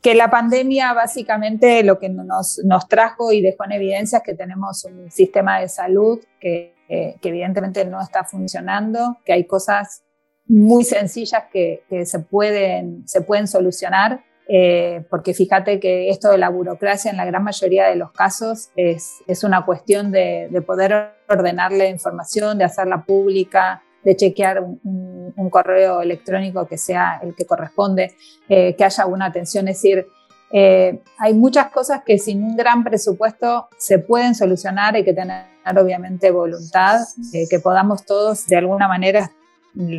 Que 0.06 0.14
la 0.14 0.30
pandemia 0.30 0.94
básicamente 0.94 1.82
lo 1.82 1.98
que 1.98 2.10
nos, 2.10 2.62
nos, 2.64 2.88
trajo 2.88 3.32
y 3.32 3.42
dejó 3.42 3.66
en 3.66 3.72
evidencia 3.72 4.20
es 4.20 4.24
que 4.24 4.36
tenemos 4.36 4.86
un 4.86 5.10
sistema 5.10 5.60
de 5.60 5.68
salud 5.68 6.20
que, 6.40 6.76
que 6.88 7.30
evidentemente 7.30 7.84
no 7.86 8.00
está 8.00 8.24
funcionando, 8.24 9.18
que 9.26 9.34
hay 9.34 9.48
cosas 9.48 10.04
muy 10.46 10.84
sencillas 10.84 11.46
que, 11.52 11.86
que 11.90 12.06
se, 12.06 12.20
pueden, 12.20 13.08
se 13.08 13.22
pueden 13.22 13.48
solucionar, 13.48 14.24
eh, 14.48 15.04
porque 15.10 15.34
fíjate 15.34 15.80
que 15.80 16.10
esto 16.10 16.30
de 16.30 16.38
la 16.38 16.50
burocracia 16.50 17.10
en 17.10 17.18
la 17.18 17.26
gran 17.26 17.44
mayoría 17.44 17.88
de 17.88 17.96
los 17.96 18.12
casos 18.12 18.70
es, 18.76 19.24
es 19.26 19.44
una 19.44 19.66
cuestión 19.66 20.12
de, 20.12 20.50
de 20.52 20.62
poder 20.62 21.16
ordenar 21.28 21.72
la 21.72 21.88
información, 21.88 22.60
de 22.60 22.66
hacerla 22.66 23.06
pública, 23.06 23.82
de 24.06 24.16
chequear 24.16 24.62
un, 24.62 25.50
correo 25.50 26.02
electrónico 26.02 26.68
que 26.68 26.78
sea 26.78 27.20
el 27.22 27.36
que 27.36 27.46
corresponde, 27.46 28.16
eh, 28.50 28.76
que 28.76 28.84
haya 28.84 29.06
una 29.06 29.26
atención. 29.26 29.68
Es 29.68 29.78
decir, 29.78 30.08
eh, 30.52 31.02
hay 31.18 31.34
muchas 31.34 31.70
cosas 31.72 32.02
que 32.06 32.18
sin 32.18 32.44
un 32.44 32.56
gran 32.56 32.84
presupuesto 32.84 33.68
se 33.78 34.00
pueden 34.00 34.36
solucionar, 34.36 34.96
hay 34.96 35.04
que 35.04 35.14
tener 35.14 35.46
obviamente 35.78 36.32
voluntad, 36.32 37.02
eh, 37.34 37.46
que 37.50 37.60
podamos 37.60 38.06
todos 38.06 38.46
de 38.48 38.58
alguna 38.58 38.88
manera, 38.88 39.32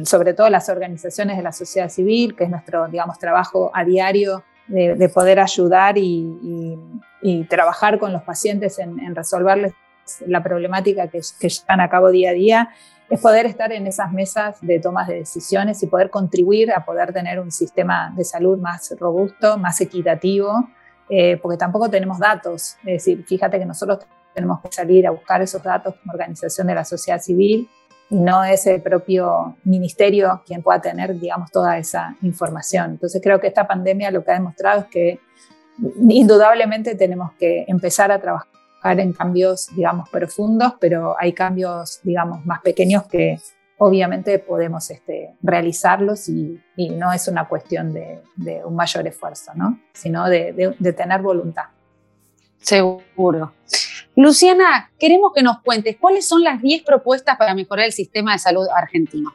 sobre 0.05 0.35
todo 0.35 0.49
las 0.49 0.69
organizaciones 0.69 1.37
de 1.37 1.43
la 1.43 1.53
sociedad 1.53 1.89
civil, 1.89 2.35
que 2.35 2.45
es 2.45 2.51
nuestro, 2.51 2.89
digamos, 2.89 3.19
trabajo 3.19 3.71
a 3.75 3.85
diario 3.85 4.43
de, 4.69 5.11
poder 5.13 5.41
ayudar 5.41 5.97
y, 5.99 6.79
trabajar 7.49 7.99
con 7.99 8.13
los 8.13 8.23
pacientes 8.23 8.79
en, 8.79 9.15
resolverles 9.15 9.75
la 10.27 10.43
problemática 10.43 11.09
que, 11.09 11.21
que 11.41 11.49
llevan 11.49 11.81
a 11.81 11.91
cabo 11.91 12.11
día 12.11 12.31
a 12.31 12.33
día, 12.33 12.71
es 13.09 13.21
poder 13.21 13.47
estar 13.47 13.73
en 13.73 13.87
esas 13.87 14.13
mesas 14.13 14.59
de 14.61 14.81
tomas 14.81 15.07
de 15.09 15.17
decisiones 15.17 15.83
y 15.83 15.87
poder 15.87 16.11
contribuir 16.11 16.73
a 16.73 16.85
poder 16.85 17.13
tener 17.13 17.39
un 17.39 17.53
sistema 17.53 18.13
de 18.17 18.25
salud 18.25 18.59
más 18.59 18.93
robusto, 18.99 19.59
más 19.59 19.81
equitativo, 19.81 20.69
eh, 21.09 21.37
porque 21.37 21.57
tampoco 21.57 21.89
tenemos 21.89 22.19
datos. 22.19 22.77
Es 22.81 23.05
decir, 23.05 23.25
fíjate 23.25 23.59
que 23.59 23.65
nosotros 23.65 24.01
tenemos 24.35 24.61
que 24.61 24.73
salir 24.73 25.07
a 25.07 25.13
buscar 25.13 25.41
esos 25.41 25.63
datos 25.63 25.95
como 25.97 26.13
organización 26.13 26.67
de 26.67 26.75
la 26.75 26.85
sociedad 26.85 27.21
civil 27.21 27.69
y 28.11 28.17
no 28.17 28.45
es 28.45 28.67
el 28.67 28.83
propio 28.83 29.57
ministerio 29.65 30.43
quien 30.45 30.63
pueda 30.63 30.81
tener, 30.81 31.19
digamos, 31.19 31.51
toda 31.51 31.79
esa 31.79 32.17
información. 32.23 32.93
Entonces 32.93 33.21
creo 33.23 33.41
que 33.41 33.47
esta 33.47 33.67
pandemia 33.67 34.11
lo 34.11 34.25
que 34.25 34.33
ha 34.33 34.35
demostrado 34.35 34.81
es 34.83 34.87
que 34.87 35.21
indudablemente 36.09 36.95
tenemos 36.97 37.33
que 37.39 37.65
empezar 37.69 38.11
a 38.11 38.21
trabajar 38.21 38.56
en 38.85 39.13
cambios, 39.13 39.69
digamos, 39.75 40.09
profundos, 40.09 40.75
pero 40.81 41.17
hay 41.19 41.33
cambios, 41.33 42.01
digamos, 42.03 42.45
más 42.47 42.61
pequeños 42.61 43.05
que 43.07 43.39
obviamente 43.79 44.39
podemos 44.39 44.91
este, 44.91 45.35
realizarlos 45.43 46.29
y, 46.29 46.61
no 46.77 47.13
es 47.13 47.29
una 47.29 47.47
cuestión 47.49 47.93
de, 47.93 48.23
un 48.65 48.75
mayor 48.75 49.07
esfuerzo, 49.07 49.53
¿no? 49.55 49.81
sino 49.93 50.29
de, 50.29 50.75
tener 50.97 51.21
voluntad. 51.21 51.65
Seguro. 52.59 53.53
Luciana, 54.15 54.91
queremos 54.99 55.33
que 55.35 55.43
nos 55.43 55.61
cuentes 55.61 55.97
cuáles 55.99 56.27
son 56.27 56.43
las 56.43 56.63
10 56.63 56.85
propuestas 56.85 57.37
para 57.37 57.55
mejorar 57.55 57.87
el 57.87 57.93
sistema 57.93 58.33
de 58.33 58.39
salud 58.39 58.67
argentino. 58.75 59.33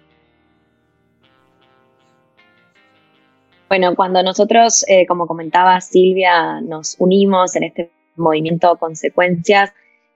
Bueno, 3.69 3.95
cuando 3.95 4.21
nosotros, 4.21 4.83
eh, 4.87 5.05
como 5.07 5.27
comentaba 5.27 5.79
Silvia, 5.79 6.59
nos 6.61 6.95
unimos 6.99 7.55
en 7.55 7.63
este 7.63 7.91
movimiento 8.21 8.77
consecuencias, 8.77 9.71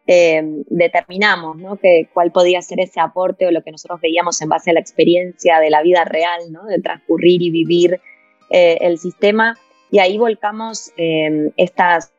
eh, 0.08 0.44
determinamos 0.70 1.58
¿no? 1.58 1.78
que, 1.78 2.10
cuál 2.13 2.32
podía 2.32 2.62
ser 2.62 2.80
ese 2.80 3.00
aporte 3.00 3.48
o 3.48 3.52
lo 3.52 3.63
que 3.63 3.72
nosotros 3.72 4.00
veíamos 4.02 4.39
en 4.39 4.50
base 4.50 4.70
a 4.70 4.74
la 4.74 4.80
experiencia 4.80 5.60
de 5.60 5.72
la 5.72 5.82
vida 5.82 6.06
real, 6.06 6.52
¿no? 6.52 6.65
de 6.65 6.80
transcurrir 6.80 7.41
y 7.41 7.50
vivir 7.50 8.00
eh, 8.52 8.78
el 8.82 9.00
sistema. 9.00 9.58
Y 9.89 9.98
ahí 9.98 10.20
volcamos 10.20 10.91
eh, 10.98 11.50
estas 11.58 12.13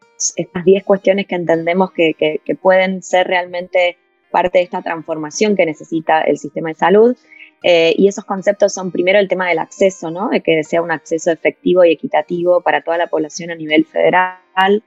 10 0.64 0.82
cuestiones 0.82 1.28
que 1.28 1.36
entendemos 1.36 1.92
que, 1.92 2.14
que, 2.14 2.54
pueden 2.56 3.04
ser 3.04 3.28
realmente 3.28 3.98
parte 4.32 4.58
de 4.58 4.64
esta 4.64 4.82
transformación 4.82 5.54
que 5.54 5.66
necesita 5.66 6.22
el 6.22 6.38
sistema 6.38 6.70
de 6.70 6.74
salud. 6.74 7.16
y 7.62 8.08
esos 8.08 8.24
conceptos 8.24 8.72
son 8.74 8.90
primero 8.90 9.18
el 9.18 9.28
tema 9.28 9.48
del 9.48 9.58
acceso, 9.58 10.10
¿no? 10.10 10.30
de 10.30 10.40
que 10.40 10.64
sea 10.64 10.82
un 10.82 10.90
acceso 10.90 11.30
efectivo 11.30 11.84
y 11.84 11.92
equitativo 11.92 12.62
para 12.62 12.80
toda 12.80 12.98
la 12.98 13.06
población 13.06 13.50
a 13.50 13.54
nivel 13.54 13.84
federal. 13.84 14.82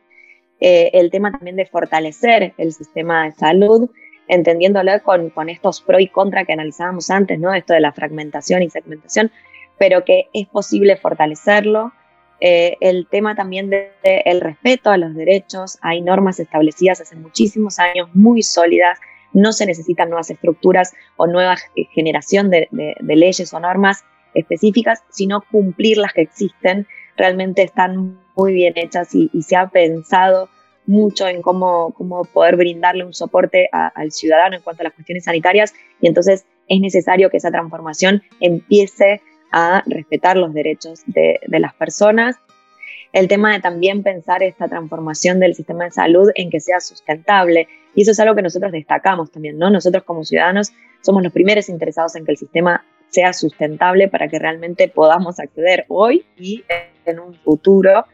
Eh, 0.60 0.92
el 0.94 1.10
tema 1.10 1.32
también 1.32 1.56
de 1.56 1.66
fortalecer 1.66 2.54
el 2.58 2.74
sistema 2.74 3.26
de 3.26 3.32
salud, 3.32 3.90
entendiéndolo 4.28 4.92
con, 5.04 5.30
con 5.30 5.50
estos 5.50 5.82
pro 5.82 6.00
y 6.00 6.08
contra 6.08 6.46
que 6.46 6.54
analizábamos 6.54 7.10
antes, 7.10 7.40
¿no? 7.40 7.54
Esto 7.54 7.74
de 7.74 7.80
la 7.80 7.94
fragmentación 7.94 8.62
y 8.62 8.70
segmentación, 8.70 9.32
pero 9.78 10.04
que 10.04 10.28
es 10.34 10.48
posible 10.48 10.98
fortalecerlo. 10.98 11.94
Eh, 12.42 12.78
el 12.80 13.08
tema 13.08 13.36
también 13.36 13.70
del 13.70 13.90
de, 14.04 14.40
respeto 14.40 14.92
a 14.92 14.98
los 14.98 15.14
derechos, 15.16 15.78
hay 15.82 16.02
normas 16.02 16.40
establecidas 16.40 17.02
hace 17.02 17.16
muchísimos 17.16 17.80
años, 17.80 18.10
muy 18.14 18.44
sólidas, 18.44 19.00
no 19.34 19.52
se 19.52 19.66
necesitan 19.66 20.10
nuevas 20.10 20.30
estructuras 20.30 20.94
o 21.18 21.28
nueva 21.28 21.56
generación 21.94 22.50
de, 22.50 22.68
de 22.72 23.16
leyes 23.16 23.54
o 23.54 23.60
normas 23.60 24.04
específicas, 24.34 25.04
sino 25.10 25.42
cumplir 25.52 25.98
las 25.98 26.14
que 26.14 26.22
existen. 26.22 26.88
Realmente 27.20 27.62
están 27.62 28.18
muy 28.36 28.54
bien 28.54 28.74
hechas 28.78 29.14
y, 29.14 29.30
y 29.34 29.44
se 29.44 29.56
ha 29.56 29.68
pensado 29.68 30.50
mucho 30.90 31.28
en 31.28 31.44
cómo, 31.44 31.94
cómo 31.96 32.26
poder 32.26 32.56
brindarle 32.56 33.06
un 33.06 33.14
soporte 33.14 33.70
al 33.72 34.12
ciudadano 34.12 34.56
en 34.56 34.64
cuanto 34.64 34.82
a 34.82 34.86
las 34.86 34.94
cuestiones 34.94 35.26
sanitarias 35.26 35.72
y 36.02 36.08
entonces 36.08 36.46
es 36.68 36.80
necesario 36.80 37.30
que 37.30 37.38
esa 37.38 37.52
transformación 37.52 38.24
empiece 38.40 39.22
a 39.52 39.84
respetar 39.86 40.36
los 40.36 40.52
derechos 40.52 41.02
de, 41.06 41.40
de 41.46 41.60
las 41.60 41.76
personas. 41.76 42.38
El 43.14 43.28
tema 43.28 43.54
de 43.54 43.60
también 43.60 44.02
pensar 44.02 44.42
esta 44.42 44.68
transformación 44.68 45.40
del 45.40 45.54
sistema 45.54 45.86
de 45.86 45.92
salud 45.92 46.30
en 46.34 46.50
que 46.50 46.60
sea 46.60 46.80
sustentable. 46.80 47.68
Y 47.94 48.04
eso 48.04 48.12
es 48.12 48.20
algo 48.20 48.36
que 48.36 48.44
nosotros 48.44 48.72
destacamos 48.72 49.32
también, 49.32 49.58
¿no? 49.58 49.70
Nosotros 49.70 50.04
como 50.04 50.24
ciudadanos 50.24 50.72
somos 51.02 51.22
los 51.22 51.34
primeros 51.34 51.70
interesados 51.70 52.16
en 52.16 52.26
que 52.26 52.32
el 52.32 52.38
sistema 52.38 52.84
sea 53.10 53.34
sustentable 53.34 54.08
para 54.08 54.28
que 54.28 54.40
realmente 54.40 54.88
podamos 54.88 55.40
acceder 55.40 55.86
hoy 55.88 56.26
y 56.38 56.64
en 57.10 57.20
un 57.20 57.36
futuro. 57.36 58.06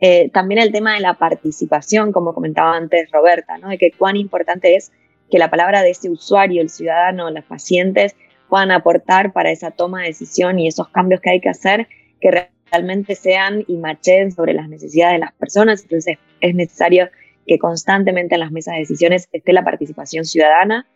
Eh, 0.00 0.30
también 0.30 0.60
el 0.60 0.72
tema 0.72 0.94
de 0.94 1.00
la 1.00 1.14
participación, 1.14 2.12
como 2.12 2.34
comentaba 2.34 2.76
antes 2.76 3.10
Roberta, 3.10 3.58
¿no? 3.58 3.68
de 3.68 3.78
que 3.78 3.90
cuán 3.92 4.16
importante 4.16 4.76
es 4.76 4.92
que 5.30 5.38
la 5.38 5.50
palabra 5.50 5.82
de 5.82 5.90
ese 5.90 6.08
usuario, 6.08 6.62
el 6.62 6.70
ciudadano, 6.70 7.30
los 7.30 7.44
pacientes 7.44 8.14
puedan 8.48 8.70
aportar 8.70 9.32
para 9.32 9.50
esa 9.50 9.70
toma 9.70 10.02
de 10.02 10.08
decisión 10.08 10.58
y 10.58 10.68
esos 10.68 10.88
cambios 10.88 11.20
que 11.20 11.30
hay 11.30 11.40
que 11.40 11.50
hacer, 11.50 11.88
que 12.20 12.48
realmente 12.70 13.14
sean 13.14 13.64
y 13.66 13.76
machen 13.76 14.32
sobre 14.32 14.54
las 14.54 14.68
necesidades 14.68 15.14
de 15.14 15.18
las 15.18 15.32
personas. 15.32 15.82
Entonces 15.82 16.18
es 16.40 16.54
necesario 16.54 17.10
que 17.46 17.58
constantemente 17.58 18.36
en 18.36 18.40
las 18.40 18.52
mesas 18.52 18.74
de 18.74 18.80
decisiones 18.80 19.28
esté 19.32 19.52
la 19.52 19.64
participación 19.64 20.24
ciudadana 20.24 20.86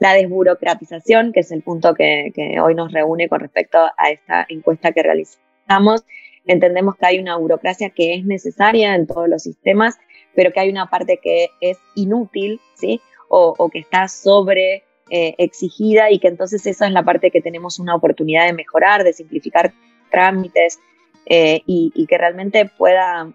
la 0.00 0.14
desburocratización, 0.14 1.32
que 1.32 1.40
es 1.40 1.52
el 1.52 1.62
punto 1.62 1.94
que, 1.94 2.32
hoy 2.60 2.74
nos 2.74 2.90
reúne 2.90 3.28
con 3.28 3.40
respecto 3.40 3.78
a 3.78 4.10
esta 4.10 4.46
encuesta 4.48 4.92
que 4.92 5.02
realizamos. 5.02 6.04
Entendemos 6.46 6.96
que 6.96 7.06
hay 7.06 7.18
una 7.18 7.36
burocracia 7.36 7.90
que 7.90 8.14
es 8.14 8.24
necesaria 8.24 8.94
en 8.94 9.06
todos 9.06 9.28
los 9.28 9.42
sistemas, 9.42 9.98
pero 10.34 10.52
que 10.52 10.60
hay 10.60 10.70
una 10.70 10.88
parte 10.88 11.18
que 11.22 11.50
es 11.60 11.78
inútil, 11.94 12.60
¿sí? 12.74 13.00
O, 13.28 13.70
que 13.70 13.78
está 13.78 14.08
sobre 14.08 14.82
eh, 15.08 15.34
exigida 15.38 16.10
y 16.10 16.18
que 16.18 16.26
entonces 16.26 16.66
esa 16.66 16.86
es 16.86 16.92
la 16.92 17.04
parte 17.04 17.30
que 17.30 17.40
tenemos 17.40 17.78
una 17.78 17.94
oportunidad 17.94 18.46
de 18.46 18.52
mejorar, 18.52 19.04
de 19.04 19.12
simplificar 19.12 19.72
trámites 20.10 20.80
eh, 21.26 21.62
y, 21.64 22.06
que 22.08 22.18
realmente 22.18 22.68
pueda, 22.76 23.32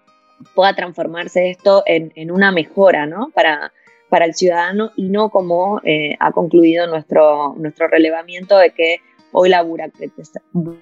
pueda 0.53 0.75
transformarse 0.75 1.49
esto 1.49 1.83
en, 1.85 2.11
en 2.15 2.31
una 2.31 2.51
mejora, 2.51 3.05
¿no? 3.05 3.29
Para, 3.33 3.71
para 4.09 4.25
el 4.25 4.33
ciudadano 4.33 4.91
y 4.95 5.09
no 5.09 5.29
como 5.29 5.81
eh, 5.83 6.15
ha 6.19 6.31
concluido 6.31 6.87
nuestro, 6.87 7.55
nuestro 7.57 7.87
relevamiento 7.87 8.57
de 8.57 8.71
que 8.71 9.01
hoy 9.31 9.49
la 9.49 9.61
burocratización 9.61 10.79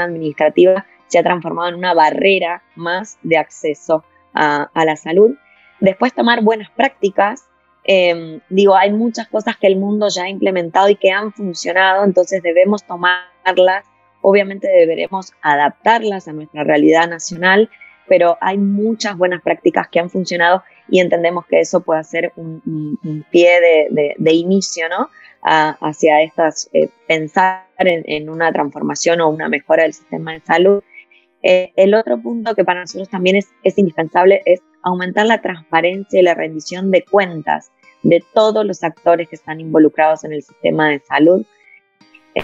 administrativa 0.00 0.86
se 1.06 1.18
ha 1.18 1.22
transformado 1.22 1.68
en 1.68 1.76
una 1.76 1.94
barrera 1.94 2.62
más 2.74 3.18
de 3.22 3.38
acceso 3.38 4.04
a, 4.34 4.68
la 4.74 4.96
salud. 4.96 5.36
Después 5.80 6.12
tomar 6.14 6.42
buenas 6.42 6.70
prácticas. 6.70 7.48
Em, 7.84 8.40
digo, 8.50 8.76
hay 8.76 8.92
muchas 8.92 9.28
cosas 9.28 9.56
que 9.56 9.66
el 9.66 9.76
mundo 9.76 10.08
ya 10.08 10.24
ha 10.24 10.28
implementado 10.28 10.88
y 10.88 10.96
que 10.96 11.10
han 11.10 11.32
funcionado, 11.32 12.04
entonces 12.04 12.42
debemos 12.42 12.84
tomarlas. 12.84 13.86
Obviamente 14.20 14.68
deberemos 14.68 15.32
adaptarlas 15.40 16.26
a 16.28 16.32
nuestra 16.32 16.64
realidad 16.64 17.08
nacional, 17.08 17.70
pero 18.08 18.36
hay 18.40 18.58
muchas 18.58 19.16
buenas 19.16 19.40
prácticas 19.42 19.88
que 19.88 20.00
han 20.00 20.10
funcionado 20.10 20.62
y 20.88 21.00
entendemos 21.00 21.46
que 21.46 21.60
eso 21.60 21.80
puede 21.80 22.04
ser 22.04 22.32
un, 22.36 23.24
pie 23.30 23.86
de, 23.90 24.32
inicio, 24.32 24.88
¿no? 24.88 25.08
hacia 25.42 26.22
estas, 26.22 26.68
eh, 26.72 26.88
pensar 27.06 27.66
en, 27.78 28.28
una 28.28 28.52
transformación 28.52 29.20
o 29.20 29.28
una 29.28 29.48
mejora 29.48 29.84
del 29.84 29.92
sistema 29.92 30.32
de 30.32 30.40
salud. 30.40 30.82
Eh, 31.42 31.72
el 31.76 31.94
otro 31.94 32.20
punto 32.20 32.54
que 32.54 32.64
para 32.64 32.80
nosotros 32.80 33.08
también 33.08 33.36
es, 33.36 33.48
es, 33.62 33.78
indispensable 33.78 34.42
es 34.44 34.60
aumentar 34.82 35.26
la 35.26 35.40
transparencia 35.40 36.18
y 36.18 36.22
la 36.22 36.34
rendición 36.34 36.90
de 36.90 37.04
cuentas 37.04 37.70
de 38.02 38.24
todos 38.34 38.64
los 38.64 38.82
actores 38.82 39.28
que 39.28 39.36
están 39.36 39.60
involucrados 39.60 40.24
en 40.24 40.32
el 40.32 40.42
sistema 40.42 40.90
de 40.90 41.00
salud. 41.00 41.46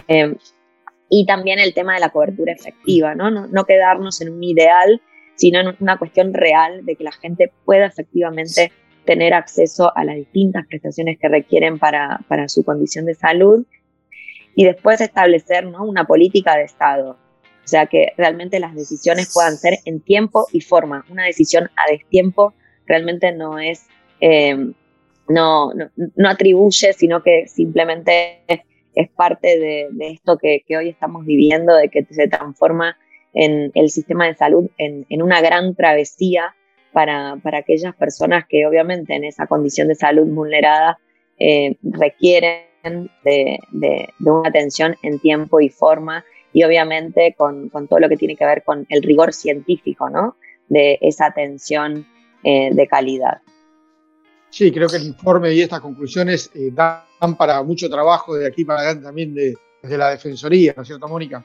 Eh, 0.09 0.35
y 1.09 1.27
también 1.27 1.59
el 1.59 1.75
tema 1.75 1.95
de 1.95 2.01
la 2.01 2.11
cobertura 2.11 2.53
efectiva, 2.53 3.15
¿no? 3.15 3.31
No, 3.31 3.47
no 3.47 3.65
quedarnos 3.65 4.21
en 4.21 4.33
un 4.33 4.43
ideal 4.43 5.03
sino 5.37 5.61
en 5.61 5.77
una 5.81 5.99
cuestión 5.99 6.35
real 6.35 6.85
de 6.85 6.97
que 6.97 7.05
la 7.05 7.13
gente 7.13 7.53
pueda 7.65 7.87
efectivamente 7.87 8.73
tener 9.05 9.35
acceso 9.35 9.93
a 9.97 10.05
las 10.05 10.17
distintas 10.17 10.67
prestaciones 10.67 11.19
que 11.19 11.29
requieren 11.29 11.79
para, 11.79 12.21
para 12.29 12.49
su 12.49 12.65
condición 12.65 13.05
de 13.05 13.15
salud 13.15 13.67
y 14.55 14.65
después 14.65 15.01
establecer 15.01 15.67
¿no? 15.67 15.85
una 15.85 16.05
política 16.05 16.57
de 16.57 16.65
Estado. 16.65 17.19
O 17.65 17.69
sea, 17.69 17.87
que 17.87 18.13
realmente 18.17 18.61
las 18.61 18.75
decisiones 18.75 19.31
puedan 19.33 19.57
ser 19.57 19.79
en 19.85 20.01
tiempo 20.01 20.47
y 20.53 20.61
forma. 20.61 21.05
Una 21.09 21.25
decisión 21.25 21.71
a 21.77 21.91
destiempo 21.91 22.55
realmente 22.87 23.33
no 23.33 23.59
es, 23.59 23.87
eh, 24.21 24.57
no, 25.29 25.73
no, 25.73 25.91
no, 26.17 26.29
atribuye, 26.29 26.93
sino 26.93 27.23
que 27.23 27.47
simplemente 27.47 28.43
es 28.95 29.09
parte 29.11 29.59
de, 29.59 29.89
de 29.93 30.11
esto 30.11 30.37
que, 30.39 30.65
que, 30.67 30.77
hoy 30.77 30.89
estamos 30.89 31.25
viviendo, 31.25 31.75
de 31.75 31.89
que 31.89 32.05
se 32.11 32.29
transforma 32.29 32.97
en 33.35 33.71
el 33.75 33.91
sistema 33.91 34.27
de 34.27 34.35
salud 34.35 34.69
en, 34.79 35.07
en 35.09 35.23
una 35.23 35.41
gran 35.41 35.75
travesía 35.75 36.55
para, 36.93 37.37
para, 37.43 37.59
aquellas 37.59 37.95
personas 37.97 38.45
que 38.49 38.67
obviamente 38.67 39.15
en 39.15 39.25
esa 39.25 39.47
condición 39.47 39.89
de 39.89 39.95
salud 39.95 40.27
vulnerada 40.27 40.99
eh, 41.39 41.77
requieren 41.83 43.11
de, 43.25 43.59
de, 43.71 44.09
una 44.21 44.49
atención 44.49 44.97
en 45.03 45.19
tiempo 45.19 45.61
y 45.61 45.69
forma 45.69 46.25
y 46.53 46.65
obviamente 46.65 47.35
con, 47.37 47.71
con, 47.71 47.89
todo 47.89 48.01
lo 48.01 48.09
que 48.09 48.17
tiene 48.17 48.37
que 48.37 48.45
ver 48.45 48.63
con 48.63 48.87
el 48.91 49.03
rigor 49.03 49.33
científico, 49.33 50.11
¿no? 50.11 50.37
De 50.69 50.99
esa 51.01 51.27
atención 51.27 52.07
eh, 52.45 52.71
de 52.73 52.87
calidad. 52.87 53.41
Sí, 54.51 54.71
creo 54.71 54.89
que 54.89 54.97
el 54.97 55.05
informe 55.05 55.55
y 55.55 55.63
estas 55.63 55.81
conclusiones 55.81 56.51
eh, 56.55 56.71
dan 56.73 57.37
para 57.39 57.63
mucho 57.63 57.89
trabajo 57.89 58.35
de 58.35 58.47
aquí 58.47 58.67
para 58.67 58.81
adelante 58.81 59.05
también 59.05 59.35
de, 59.35 59.55
desde 59.83 59.97
la 59.97 60.11
Defensoría, 60.11 60.75
¿no 60.77 60.83
es 60.83 60.89
cierto, 60.89 61.09
Mónica? 61.09 61.43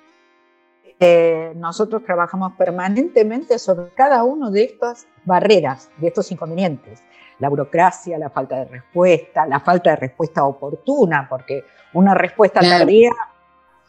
Eh, 0.99 1.53
nosotros 1.55 2.03
trabajamos 2.03 2.53
permanentemente 2.53 3.59
sobre 3.59 3.89
cada 3.93 4.23
uno 4.23 4.49
de 4.49 4.63
estas 4.63 5.07
barreras, 5.25 5.91
de 5.97 6.07
estos 6.07 6.31
inconvenientes. 6.31 7.03
La 7.39 7.49
burocracia, 7.49 8.17
la 8.17 8.31
falta 8.31 8.57
de 8.57 8.65
respuesta, 8.65 9.45
la 9.45 9.59
falta 9.59 9.91
de 9.91 9.97
respuesta 9.97 10.43
oportuna, 10.43 11.27
porque 11.29 11.63
una 11.93 12.15
respuesta 12.15 12.61
tardía 12.61 13.11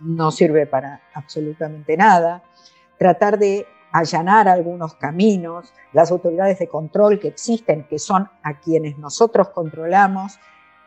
no 0.01 0.31
sirve 0.31 0.67
para 0.67 1.01
absolutamente 1.15 1.97
nada. 1.97 2.43
Tratar 2.99 3.39
de 3.39 3.67
allanar 3.91 4.47
algunos 4.47 4.95
caminos, 4.95 5.73
las 5.95 6.11
autoridades 6.11 6.59
de 6.59 6.69
control 6.69 7.19
que 7.19 7.29
existen, 7.29 7.85
que 7.89 7.99
son 7.99 8.29
a 8.43 8.61
quienes 8.61 8.99
nosotros 8.99 9.49
controlamos, 9.49 10.39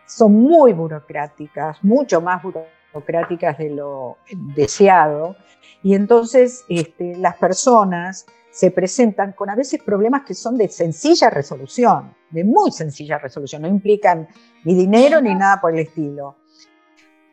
son 0.05 0.34
muy 0.34 0.73
burocráticas, 0.73 1.84
mucho 1.84 2.21
más 2.21 2.43
burocráticas 2.43 2.81
democráticas 2.91 3.58
de 3.58 3.69
lo 3.69 4.17
deseado. 4.56 5.36
Y 5.84 5.95
entonces 5.95 6.65
este, 6.69 7.15
las 7.17 7.38
personas 7.38 8.25
se 8.51 8.71
presentan 8.71 9.32
con 9.32 9.49
a 9.49 9.56
veces 9.56 9.82
problemas 9.82 10.23
que 10.23 10.34
son 10.34 10.58
de 10.58 10.67
sencilla 10.67 11.30
resolución, 11.30 12.13
de 12.30 12.43
muy 12.43 12.71
sencilla 12.71 13.17
resolución, 13.17 13.62
no 13.62 13.67
implican 13.67 14.27
ni 14.65 14.75
dinero 14.75 15.21
ni 15.21 15.34
nada 15.34 15.60
por 15.62 15.73
el 15.73 15.80
estilo. 15.80 16.36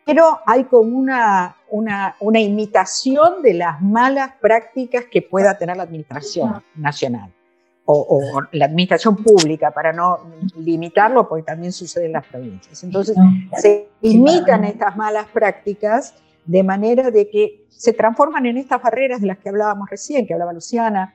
Pero 0.05 0.40
hay 0.47 0.64
como 0.64 0.97
una, 0.97 1.57
una, 1.68 2.16
una 2.21 2.40
imitación 2.40 3.42
de 3.42 3.55
las 3.55 3.83
malas 3.83 4.33
prácticas 4.40 5.05
que 5.11 5.21
pueda 5.21 5.59
tener 5.59 5.77
la 5.77 5.83
administración 5.83 6.62
nacional 6.77 7.35
o, 7.90 8.42
la 8.53 8.66
administración 8.66 9.16
pública, 9.16 9.70
para 9.70 9.92
no 9.92 10.18
limitarlo, 10.57 11.27
porque 11.27 11.44
también 11.44 11.72
sucede 11.72 12.07
en 12.07 12.12
las 12.12 12.27
provincias. 12.27 12.85
Entonces, 12.85 13.16
se 13.57 13.88
imitan 14.03 14.64
estas 14.64 14.94
malas 14.96 15.27
prácticas 15.29 16.14
de 16.44 16.62
manera 16.62 17.11
de 17.11 17.31
que 17.31 17.64
se 17.68 17.94
transforman 17.94 18.44
en 18.44 18.59
estas 18.59 18.83
barreras 18.83 19.22
de 19.22 19.29
las 19.29 19.38
que 19.38 19.48
hablábamos 19.48 19.88
recién, 19.88 20.27
que 20.27 20.35
hablaba 20.35 20.53
Luciana, 20.53 21.14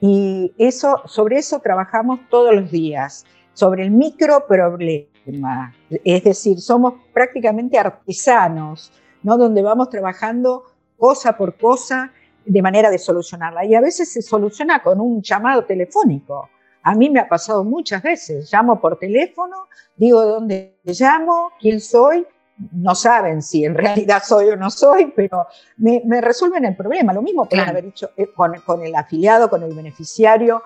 y 0.00 0.52
eso, 0.56 1.02
sobre 1.06 1.38
eso 1.38 1.58
trabajamos 1.58 2.20
todos 2.30 2.54
los 2.54 2.70
días, 2.70 3.26
sobre 3.52 3.82
el 3.82 3.90
microproblema, 3.90 5.74
es 6.04 6.22
decir, 6.22 6.60
somos 6.60 6.94
prácticamente 7.12 7.76
artesanos, 7.76 8.92
¿no? 9.24 9.36
donde 9.36 9.62
vamos 9.62 9.90
trabajando 9.90 10.62
cosa 10.96 11.36
por 11.36 11.56
cosa 11.56 12.12
de 12.48 12.62
manera 12.62 12.90
de 12.90 12.98
solucionarla. 12.98 13.64
Y 13.64 13.74
a 13.74 13.80
veces 13.80 14.12
se 14.12 14.22
soluciona 14.22 14.82
con 14.82 15.00
un 15.00 15.22
llamado 15.22 15.64
telefónico. 15.64 16.48
A 16.82 16.94
mí 16.94 17.10
me 17.10 17.20
ha 17.20 17.28
pasado 17.28 17.64
muchas 17.64 18.02
veces. 18.02 18.50
Llamo 18.52 18.80
por 18.80 18.98
teléfono, 18.98 19.68
digo 19.96 20.24
dónde 20.24 20.78
llamo, 20.84 21.52
quién 21.60 21.80
soy 21.80 22.26
no 22.72 22.94
saben 22.94 23.42
si 23.42 23.64
en 23.64 23.74
realidad 23.74 24.22
soy 24.24 24.48
o 24.48 24.56
no 24.56 24.70
soy, 24.70 25.12
pero 25.14 25.46
me, 25.76 26.20
resuelven 26.20 26.64
el 26.64 26.76
problema. 26.76 27.12
Lo 27.12 27.22
mismo 27.22 27.48
pueden 27.48 27.68
haber 27.68 27.84
dicho 27.84 28.10
eh, 28.16 28.28
con, 28.34 28.82
el 28.82 28.94
afiliado, 28.94 29.48
con 29.48 29.62
el 29.62 29.74
beneficiario, 29.74 30.62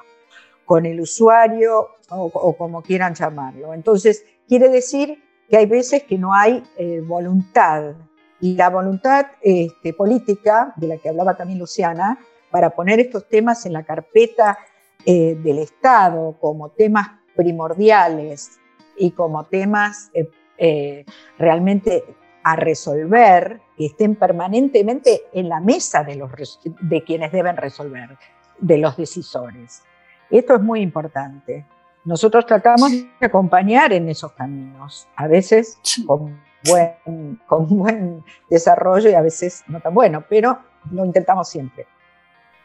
con 0.65 0.87
el 0.87 1.01
usuario 1.01 1.89
o, 2.09 2.57
como 2.57 2.83
quieran 2.83 3.15
llamarlo. 3.15 3.75
Entonces, 3.75 4.25
quiere 4.49 4.69
decir 4.69 5.23
que 5.49 5.59
hay 5.59 5.67
veces 5.67 6.05
que 6.05 6.19
no 6.19 6.33
hay 6.35 6.63
eh, 6.77 7.01
voluntad. 7.05 7.95
Y 8.43 8.57
la 8.57 8.71
voluntad 8.71 9.27
este, 9.41 9.95
política, 9.95 10.75
de 10.75 10.89
la 10.89 10.97
que 10.99 11.09
hablaba 11.09 11.37
también 11.37 11.61
Luciana, 11.61 12.19
para 12.51 12.71
poner 12.71 12.99
estos 12.99 13.29
temas 13.29 13.65
en 13.67 13.73
la 13.73 13.85
carpeta 13.85 14.59
eh, 15.07 15.37
del 15.37 15.61
Estado 15.61 16.37
como 16.41 16.71
temas 16.71 17.09
primordiales 17.37 18.59
y 18.97 19.13
como 19.13 19.45
temas 19.45 20.11
eh, 20.59 21.05
realmente 21.39 22.03
a 22.43 22.57
resolver, 22.57 23.61
que 23.77 23.87
estén 23.87 24.17
permanentemente 24.17 25.23
en 25.33 25.49
la 25.49 25.61
mesa 25.61 26.03
de, 26.03 26.17
los, 26.17 26.33
de 26.65 27.05
quienes 27.05 27.31
deben 27.31 27.57
resolver, 27.57 28.19
de 28.59 28.79
los 28.79 28.97
decisores. 28.97 29.85
Esto 30.31 30.57
es 30.57 30.61
muy 30.61 30.81
importante. 30.81 31.65
Nosotros 32.05 32.45
tratamos 32.45 32.91
de 32.91 33.09
acompañar 33.21 33.93
en 33.93 34.09
esos 34.09 34.33
caminos, 34.33 35.07
a 35.15 35.29
veces 35.29 35.79
con 36.05 36.41
buen, 36.65 37.41
con 37.47 37.69
buen 37.69 38.25
desarrollo 38.49 39.11
y 39.11 39.15
a 39.15 39.21
veces 39.21 39.63
no 39.67 39.81
tan 39.81 39.95
bueno, 39.95 40.25
pero 40.29 40.59
lo 40.91 41.05
intentamos 41.05 41.49
siempre. 41.49 41.87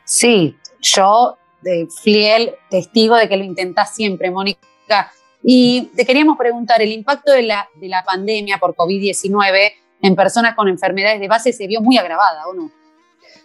Sí, 0.03 0.57
yo 0.81 1.37
de 1.61 1.87
fiel 2.03 2.55
testigo 2.69 3.15
de 3.15 3.27
que 3.27 3.37
lo 3.37 3.43
intentás 3.43 3.93
siempre, 3.93 4.31
Mónica. 4.31 5.11
Y 5.43 5.91
te 5.95 6.05
queríamos 6.05 6.37
preguntar, 6.37 6.81
¿el 6.81 6.91
impacto 6.91 7.31
de 7.31 7.43
la, 7.43 7.67
de 7.75 7.87
la 7.87 8.03
pandemia 8.03 8.57
por 8.57 8.75
COVID-19 8.75 9.71
en 10.01 10.15
personas 10.15 10.55
con 10.55 10.67
enfermedades 10.67 11.19
de 11.19 11.27
base 11.27 11.53
se 11.53 11.67
vio 11.67 11.81
muy 11.81 11.97
agravada 11.97 12.47
o 12.47 12.53
no? 12.53 12.71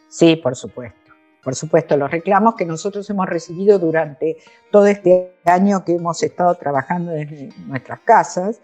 Sí, 0.09 0.37
por 0.37 0.57
supuesto. 0.57 0.99
Por 1.43 1.57
supuesto, 1.57 1.97
los 1.97 2.11
reclamos 2.11 2.55
que 2.55 2.65
nosotros 2.65 3.09
hemos 3.11 3.27
recibido 3.27 3.79
durante 3.79 4.37
todo 4.71 4.87
este 4.87 5.35
año 5.45 5.85
que 5.85 5.95
hemos 5.95 6.23
estado 6.23 6.55
trabajando 6.55 7.11
desde 7.11 7.49
nuestras 7.67 8.01
casas 8.01 8.61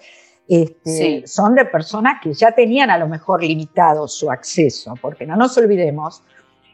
este, 0.49 1.27
son 1.27 1.55
de 1.55 1.67
personas 1.67 2.21
que 2.23 2.33
ya 2.33 2.53
tenían 2.53 2.91
a 2.91 2.99
lo 2.99 3.07
mejor 3.07 3.43
limitado 3.43 4.09
su 4.09 4.31
acceso, 4.31 4.95
porque 5.01 5.27
no 5.27 5.37
nos 5.37 5.57
olvidemos 5.59 6.23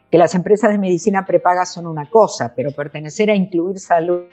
que 0.09 0.17
las 0.17 0.33
empresas 0.33 0.71
de 0.71 0.77
medicina 0.77 1.25
prepaga 1.25 1.65
son 1.65 1.87
una 1.87 2.09
cosa, 2.09 2.53
pero 2.55 2.71
pertenecer 2.71 3.29
a 3.29 3.35
incluir 3.35 3.79
salud, 3.79 4.27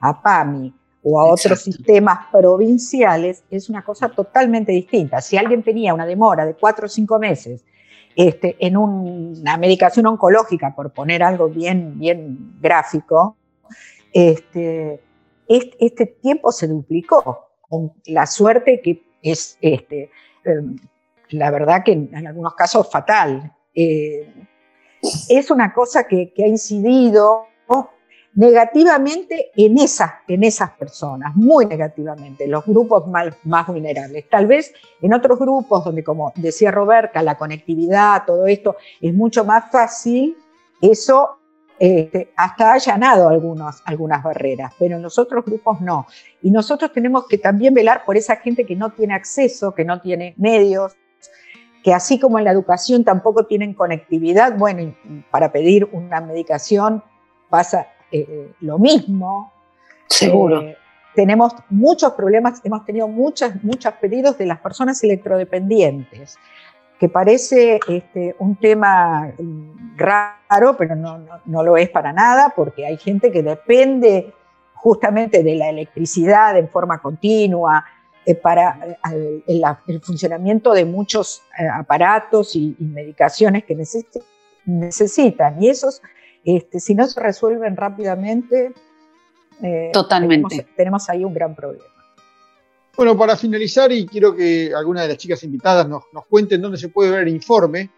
a 0.00 0.22
PAMI 0.22 0.72
o 1.02 1.20
a 1.20 1.24
otros 1.32 1.60
sistemas 1.60 2.26
provinciales 2.30 3.42
es 3.50 3.68
una 3.68 3.82
cosa 3.82 4.08
totalmente 4.08 4.70
distinta. 4.70 5.20
Si 5.20 5.36
alguien 5.36 5.62
tenía 5.62 5.92
una 5.92 6.06
demora 6.06 6.46
de 6.46 6.54
cuatro 6.54 6.86
o 6.86 6.88
cinco 6.88 7.18
meses 7.18 7.64
este, 8.14 8.56
en 8.60 8.76
una 8.76 9.56
medicación 9.56 10.06
oncológica, 10.06 10.74
por 10.74 10.92
poner 10.92 11.22
algo 11.22 11.48
bien, 11.48 11.98
bien 11.98 12.54
gráfico, 12.60 13.36
este, 14.12 15.02
este, 15.48 16.06
tiempo 16.06 16.52
se 16.52 16.68
duplicó, 16.68 17.51
con 17.72 17.90
la 18.04 18.26
suerte 18.26 18.82
que 18.82 19.02
es, 19.22 19.56
este, 19.62 20.10
em, 20.44 20.76
la 21.30 21.50
verdad 21.50 21.82
que 21.82 21.92
en, 21.92 22.26
algunos 22.26 22.54
casos 22.54 22.90
fatal. 22.90 23.50
Eh, 23.74 24.30
es 25.30 25.50
una 25.50 25.72
cosa 25.72 26.04
que, 26.04 26.34
ha 26.36 26.46
incidido 26.46 27.46
negativamente 28.34 29.52
en, 29.56 29.76
en 30.28 30.44
esas 30.44 30.70
personas, 30.72 31.34
muy 31.34 31.64
negativamente, 31.64 32.46
los 32.46 32.64
grupos 32.66 33.06
más, 33.06 33.34
más, 33.44 33.66
vulnerables. 33.66 34.28
Tal 34.28 34.46
vez 34.46 34.74
en 35.00 35.14
otros 35.14 35.38
grupos 35.38 35.82
donde, 35.82 36.04
como 36.04 36.30
decía 36.36 36.70
Roberta, 36.70 37.22
la 37.22 37.38
conectividad, 37.38 38.24
todo 38.26 38.46
esto 38.46 38.76
es 39.00 39.14
mucho 39.14 39.46
más 39.46 39.70
fácil, 39.72 40.36
eso 40.82 41.38
este, 41.84 42.32
hasta 42.36 42.70
ha 42.70 42.74
allanado 42.74 43.28
algunos, 43.28 43.82
algunas 43.84 44.22
barreras, 44.22 44.72
pero 44.78 44.94
en 44.94 45.02
los 45.02 45.18
otros 45.18 45.44
grupos 45.44 45.80
no. 45.80 46.06
Y 46.40 46.52
nosotros 46.52 46.92
tenemos 46.92 47.26
que 47.26 47.38
también 47.38 47.74
velar 47.74 48.04
por 48.04 48.16
esa 48.16 48.36
gente 48.36 48.64
que 48.64 48.76
no 48.76 48.90
tiene 48.90 49.14
acceso, 49.14 49.74
que 49.74 49.84
no 49.84 50.00
tiene 50.00 50.32
medios, 50.36 50.92
que 51.82 51.92
así 51.92 52.20
como 52.20 52.38
en 52.38 52.44
la 52.44 52.52
educación 52.52 53.02
tampoco 53.02 53.46
tienen 53.46 53.74
conectividad, 53.74 54.56
bueno, 54.56 54.94
para 55.32 55.50
pedir 55.50 55.88
una 55.90 56.20
medicación 56.20 57.02
pasa 57.50 57.88
eh, 58.12 58.52
lo 58.60 58.78
mismo. 58.78 59.52
Seguro. 60.06 60.62
Eh, 60.62 60.76
tenemos 61.16 61.52
muchos 61.68 62.12
problemas, 62.12 62.60
hemos 62.62 62.84
tenido 62.84 63.08
muchos 63.08 63.60
muchos 63.64 63.92
pedidos 63.94 64.38
de 64.38 64.46
las 64.46 64.60
personas 64.60 65.02
electrodependientes, 65.02 66.38
que 67.02 67.08
parece 67.08 67.80
este, 67.88 68.36
un 68.38 68.54
tema 68.54 69.32
mm, 69.36 69.96
raro, 69.96 70.76
pero 70.78 70.94
no, 70.94 71.18
no, 71.46 71.64
lo 71.64 71.76
es 71.76 71.90
para 71.90 72.12
nada, 72.12 72.52
porque 72.54 72.86
hay 72.86 72.96
gente 72.96 73.32
que 73.32 73.42
depende 73.42 74.32
justamente 74.74 75.42
de 75.42 75.56
la 75.56 75.68
electricidad 75.68 76.56
en 76.56 76.68
forma 76.68 77.02
continua, 77.02 77.84
eh, 78.24 78.36
para 78.36 78.98
eh, 79.12 79.42
el, 79.48 80.00
funcionamiento 80.00 80.72
de 80.72 80.84
muchos 80.84 81.42
eh, 81.58 81.66
aparatos 81.66 82.54
y, 82.54 82.76
medicaciones 82.78 83.64
que 83.64 83.74
necesitan. 84.64 85.60
Y 85.60 85.70
esos, 85.70 86.02
este, 86.44 86.78
si 86.78 86.94
no 86.94 87.08
se 87.08 87.18
resuelven 87.18 87.76
rápidamente, 87.76 88.72
Totalmente. 89.92 90.66
Tenemos, 90.76 91.08
ahí 91.08 91.24
un 91.24 91.34
gran 91.34 91.54
problema. 91.54 91.84
Bueno, 92.96 93.16
para 93.16 93.36
finalizar, 93.36 93.90
y 93.90 94.06
quiero 94.06 94.34
que 94.34 94.72
alguna 94.74 95.02
de 95.02 95.08
las 95.08 95.16
chicas 95.16 95.42
invitadas 95.44 95.88
nos, 95.88 96.04
cuenten 96.28 96.60
dónde 96.60 96.76
se 96.76 96.88
puede 96.88 97.10
ver 97.10 97.22
el 97.22 97.28
informe, 97.28 97.88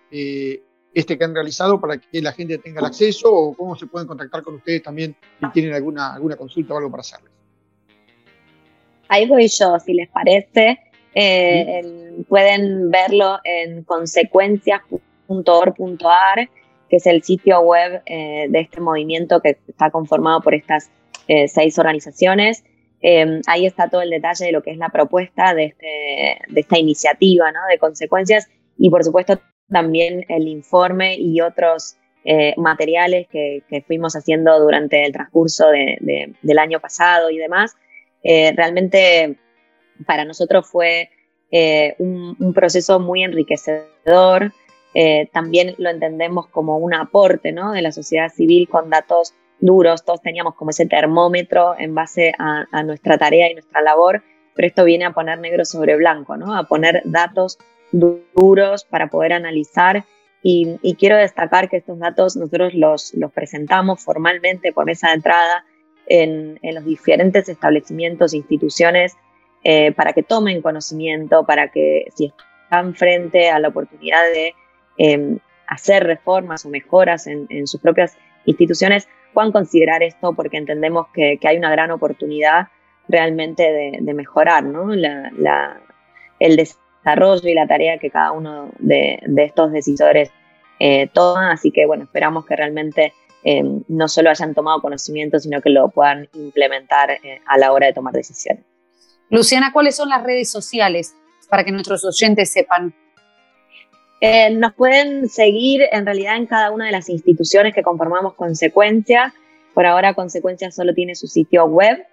este 0.94 1.18
que 1.18 1.24
han 1.24 1.34
realizado, 1.34 1.80
para 1.80 1.98
que 1.98 2.22
la 2.22 2.32
gente 2.32 2.58
tenga 2.58 2.80
el 2.80 2.86
acceso, 2.86 3.32
o 3.32 3.54
cómo 3.54 3.76
se 3.76 3.86
pueden 3.86 4.06
contactar 4.06 4.42
con 4.42 4.54
ustedes 4.54 4.82
también 4.82 5.16
si 5.40 5.50
tienen 5.50 5.74
alguna, 5.74 6.14
alguna 6.14 6.36
consulta 6.36 6.74
o 6.74 6.76
algo 6.78 6.90
para 6.90 7.00
hacerles. 7.00 7.32
Ahí 9.08 9.26
voy 9.26 9.48
yo, 9.48 9.78
si 9.80 9.94
les 9.94 10.08
parece. 10.08 10.78
Eh, 11.14 12.24
pueden 12.28 12.90
verlo 12.90 13.38
en 13.44 13.84
consecuencias.org.ar, 13.84 16.48
que 16.88 16.96
es 16.96 17.06
el 17.06 17.22
sitio 17.22 17.60
web 17.60 18.02
eh, 18.06 18.46
de 18.48 18.60
este 18.60 18.80
movimiento 18.80 19.40
que 19.40 19.58
está 19.68 19.90
conformado 19.90 20.40
por 20.40 20.54
estas 20.54 20.90
eh, 21.28 21.46
seis 21.48 21.78
organizaciones. 21.78 22.64
Ahí 23.46 23.66
está 23.66 23.88
todo 23.88 24.02
el 24.02 24.10
detalle 24.10 24.46
de 24.46 24.52
lo 24.52 24.62
que 24.62 24.70
es 24.70 24.78
la 24.78 24.88
propuesta 24.88 25.54
de, 25.54 25.66
este, 25.66 26.38
de 26.48 26.60
esta 26.60 26.78
iniciativa 26.78 27.52
¿no? 27.52 27.60
de 27.68 27.78
consecuencias 27.78 28.48
y 28.78 28.88
por 28.88 29.04
supuesto 29.04 29.40
también 29.68 30.24
el 30.28 30.48
informe 30.48 31.16
y 31.16 31.40
otros 31.40 31.96
materiales 32.56 33.28
que, 33.28 33.62
fuimos 33.86 34.16
haciendo 34.16 34.58
durante 34.58 35.04
el 35.04 35.12
transcurso 35.12 35.66
del 35.68 36.58
año 36.58 36.80
pasado 36.80 37.28
y 37.28 37.36
demás. 37.36 37.76
Eh, 38.22 38.52
realmente 38.56 39.36
para 40.06 40.24
nosotros 40.24 40.66
fue 40.66 41.10
eh, 41.50 41.94
un, 41.98 42.52
proceso 42.54 42.98
muy 42.98 43.22
enriquecedor. 43.22 44.52
Eh, 44.94 45.28
también 45.32 45.74
lo 45.78 45.90
entendemos 45.90 46.48
como 46.48 46.78
un 46.78 46.94
aporte 46.94 47.52
¿no? 47.52 47.72
de 47.72 47.82
la 47.82 47.92
sociedad 47.92 48.32
civil 48.32 48.68
con 48.68 48.90
datos 48.90 49.34
duros. 49.60 50.04
Todos 50.04 50.22
teníamos 50.22 50.54
como 50.54 50.70
ese 50.70 50.86
termómetro 50.86 51.74
en 51.78 51.94
base 51.94 52.32
a, 52.38 52.82
nuestra 52.82 53.18
tarea 53.18 53.50
y 53.50 53.54
nuestra 53.54 53.80
labor, 53.80 54.22
pero 54.54 54.68
esto 54.68 54.84
viene 54.84 55.04
a 55.04 55.12
poner 55.12 55.38
negro 55.38 55.64
sobre 55.64 55.96
blanco, 55.96 56.36
¿no? 56.36 56.56
a 56.56 56.64
poner 56.64 57.02
datos 57.04 57.58
duros 57.92 58.84
para 58.84 59.08
poder 59.08 59.32
analizar. 59.32 60.04
Y, 60.42 60.96
quiero 60.98 61.16
destacar 61.16 61.70
que 61.70 61.78
estos 61.78 61.98
datos 61.98 62.36
nosotros 62.36 62.74
los, 62.74 63.14
los 63.14 63.32
presentamos 63.32 64.04
formalmente 64.04 64.72
por 64.72 64.84
mesa 64.84 65.08
de 65.08 65.14
entrada 65.14 65.64
en, 66.06 66.58
los 66.62 66.84
diferentes 66.84 67.48
establecimientos 67.48 68.32
e 68.32 68.38
instituciones 68.38 69.16
eh, 69.62 69.92
para 69.92 70.12
que 70.12 70.22
tomen 70.22 70.60
conocimiento, 70.60 71.44
para 71.46 71.70
que 71.70 72.06
si 72.14 72.32
están 72.64 72.94
frente 72.94 73.50
a 73.50 73.58
la 73.58 73.68
oportunidad 73.68 74.22
de 74.24 74.54
em, 74.98 75.38
hacer 75.66 76.04
reformas 76.04 76.64
o 76.66 76.68
mejoras 76.68 77.26
en, 77.26 77.66
sus 77.66 77.80
propias 77.80 78.16
instituciones, 78.46 79.08
puedan 79.32 79.52
considerar 79.52 80.02
esto 80.02 80.32
porque 80.34 80.56
entendemos 80.56 81.06
que, 81.12 81.38
hay 81.44 81.56
una 81.56 81.70
gran 81.70 81.90
oportunidad 81.90 82.68
realmente 83.08 83.62
de, 84.00 84.14
mejorar 84.14 84.64
el 86.38 86.56
desarrollo 86.56 87.48
y 87.48 87.54
la 87.54 87.66
tarea 87.66 87.98
que 87.98 88.10
cada 88.10 88.32
uno 88.32 88.70
de, 88.78 89.20
estos 89.36 89.72
decisores 89.72 90.30
eh, 90.78 91.08
toma. 91.12 91.52
Así 91.52 91.70
que 91.70 91.86
bueno, 91.86 92.04
esperamos 92.04 92.46
que 92.46 92.56
realmente 92.56 93.12
Em, 93.46 93.82
no 93.88 94.08
solo 94.08 94.30
hayan 94.30 94.54
tomado 94.54 94.80
conocimiento, 94.80 95.38
sino 95.38 95.60
que 95.60 95.68
lo 95.68 95.90
puedan 95.90 96.30
implementar 96.32 97.10
eh, 97.10 97.42
a 97.46 97.58
la 97.58 97.72
hora 97.72 97.86
de 97.86 97.92
tomar 97.92 98.14
decisiones. 98.14 98.64
Luciana, 99.28 99.70
¿cuáles 99.70 99.96
son 99.96 100.08
las 100.08 100.22
redes 100.22 100.50
sociales 100.50 101.14
para 101.50 101.62
que 101.62 101.70
nuestros 101.70 102.02
oyentes 102.06 102.50
sepan? 102.50 102.94
Eh, 104.20 104.50
nos 104.50 104.72
pueden 104.74 105.28
seguir 105.28 105.82
en 105.92 106.06
realidad 106.06 106.36
en 106.36 106.46
cada 106.46 106.70
una 106.70 106.86
de 106.86 106.92
las 106.92 107.08
instituciones 107.08 107.74
que 107.74 107.82
conformamos 107.82 108.34
Consecuencia. 108.34 109.34
Por 109.74 109.86
ahora 109.86 110.14
Consecuencia 110.14 110.70
solo 110.70 110.94
tiene 110.94 111.14
su 111.14 111.26
sitio 111.26 111.66
web, 111.66 112.06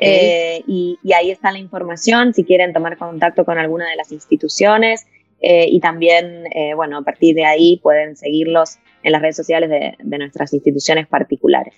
Eh, 0.00 0.62
y, 0.66 0.98
ahí 1.14 1.30
está 1.30 1.50
la 1.50 1.58
información 1.58 2.34
si 2.34 2.44
quieren 2.44 2.72
tomar 2.72 2.98
contacto 2.98 3.44
con 3.44 3.58
alguna 3.58 3.88
de 3.88 3.96
las 3.96 4.12
instituciones. 4.12 5.06
Eh, 5.40 5.66
y 5.70 5.80
también, 5.80 6.44
eh, 6.52 6.74
bueno, 6.74 6.98
a 6.98 7.02
partir 7.02 7.34
de 7.34 7.44
ahí 7.44 7.78
pueden 7.78 8.16
seguirlos 8.16 8.78
en 9.04 9.12
las 9.12 9.22
redes 9.22 9.36
sociales 9.36 9.70
de, 9.70 9.94
de 9.98 10.18
nuestras 10.18 10.52
instituciones 10.52 11.06
particulares. 11.06 11.74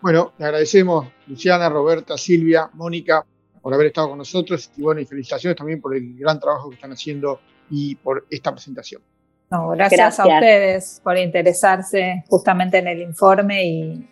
Bueno, 0.00 0.32
le 0.38 0.44
agradecemos 0.44 1.06
Luciana, 1.28 1.68
Roberta, 1.68 2.18
Silvia, 2.18 2.68
Mónica 2.74 3.24
por 3.62 3.72
haber 3.72 3.88
estado 3.88 4.10
con 4.10 4.18
nosotros 4.18 4.70
y 4.76 4.82
bueno, 4.82 5.00
y 5.00 5.06
felicitaciones 5.06 5.56
también 5.56 5.80
por 5.80 5.96
el 5.96 6.16
gran 6.18 6.38
trabajo 6.38 6.68
que 6.68 6.74
están 6.74 6.92
haciendo 6.92 7.40
y 7.70 7.96
por 7.96 8.26
esta 8.30 8.52
presentación. 8.52 9.02
No, 9.50 9.68
gracias, 9.68 10.18
a 10.18 10.26
ustedes 10.26 11.00
por 11.04 11.16
interesarse 11.16 12.24
justamente 12.28 12.78
en 12.78 12.88
el 12.88 13.00
informe 13.00 13.64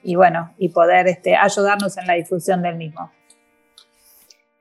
y, 0.02 0.14
bueno, 0.14 0.54
y 0.58 0.68
poder 0.68 1.08
este, 1.08 1.34
ayudarnos 1.34 1.96
en 1.96 2.06
la 2.06 2.14
difusión 2.14 2.62
del 2.62 2.76
mismo. 2.76 3.10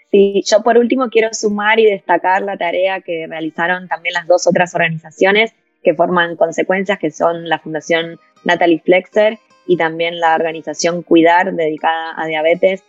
Sí, 0.09 0.43
yo 0.45 0.63
por 0.63 0.77
último 0.77 1.09
quiero 1.09 1.29
sumar 1.33 1.79
y 1.79 1.85
destacar 1.85 2.41
la 2.41 2.57
tarea 2.57 3.01
que 3.01 3.27
realizaron 3.27 3.87
también 3.87 4.13
las 4.13 4.27
dos 4.27 4.47
otras 4.47 4.73
organizaciones 4.73 5.53
que 5.83 5.93
forman 5.93 6.35
consecuencias, 6.35 6.97
que 6.97 7.11
son 7.11 7.49
la 7.49 7.59
Fundación 7.59 8.19
Natalie 8.43 8.81
Flexer 8.83 9.37
y 9.67 9.77
también 9.77 10.19
la 10.19 10.35
organización 10.35 11.03
Cuidar, 11.03 11.53
dedicada 11.53 12.13
a 12.15 12.25
diabetes, 12.25 12.83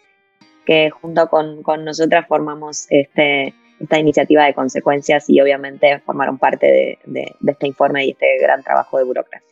que 0.65 0.91
junto 0.91 1.29
con, 1.29 1.63
nosotras 1.85 2.27
formamos 2.27 2.87
este, 2.91 3.55
esta 3.81 3.99
iniciativa 3.99 4.45
de 4.45 4.55
consecuencias 4.55 5.29
y 5.29 5.41
obviamente 5.41 6.01
formaron 6.01 6.39
parte 6.39 6.99
de, 7.05 7.35
este 7.47 7.67
informe 7.67 8.07
y 8.07 8.11
este 8.11 8.39
gran 8.41 8.63
trabajo 8.63 8.99
de 8.99 9.05
burocracia. 9.05 9.49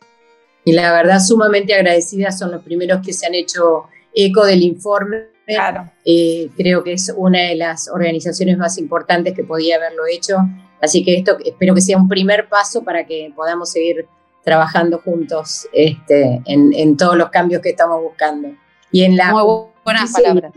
Y 0.65 0.71
la 0.73 0.93
verdad, 0.93 1.19
sumamente 1.19 1.73
agradecidas 1.73 2.39
son 2.39 2.51
los 2.51 2.63
primeros 2.63 3.05
que 3.05 3.13
se 3.13 3.25
han 3.25 3.35
hecho 3.35 3.85
eco 4.13 4.45
del 4.45 4.63
informe. 4.63 5.25
Claro. 5.45 5.91
Eh, 6.05 6.49
creo 6.55 6.83
que 6.83 6.93
es 6.93 7.13
una 7.15 7.41
de 7.41 7.55
las 7.55 7.89
organizaciones 7.89 8.57
más 8.57 8.77
importantes 8.77 9.33
que 9.33 9.43
podía 9.43 9.75
haberlo 9.75 10.03
hecho. 10.09 10.37
Así 10.81 11.03
que 11.03 11.17
esto 11.17 11.37
espero 11.43 11.75
que 11.75 11.81
sea 11.81 11.97
un 11.97 12.07
primer 12.07 12.47
paso 12.47 12.83
para 12.83 13.05
que 13.05 13.31
podamos 13.35 13.71
seguir 13.71 14.07
trabajando 14.43 14.99
juntos 14.99 15.67
este, 15.73 16.41
en, 16.45 16.97
todos 16.97 17.17
los 17.17 17.29
cambios 17.29 17.61
que 17.61 17.69
estamos 17.69 18.01
buscando. 18.01 18.49
Y 18.91 19.03
en 19.03 19.17
la 19.17 19.31
Muy 19.31 19.67
buenas 19.83 20.11
palabras. 20.11 20.53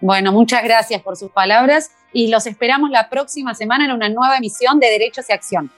Bueno, 0.00 0.32
muchas 0.32 0.64
gracias 0.64 1.02
por 1.02 1.18
sus 1.18 1.30
palabras 1.30 1.90
y 2.12 2.26
los 2.28 2.46
esperamos 2.46 2.90
la 2.90 3.10
próxima 3.10 3.54
semana 3.54 3.84
en 3.84 3.92
una 3.92 4.08
nueva 4.08 4.38
emisión 4.38 4.80
de 4.80 4.86
Derechos 4.86 5.26
y 5.28 5.32
Acción. 5.32 5.70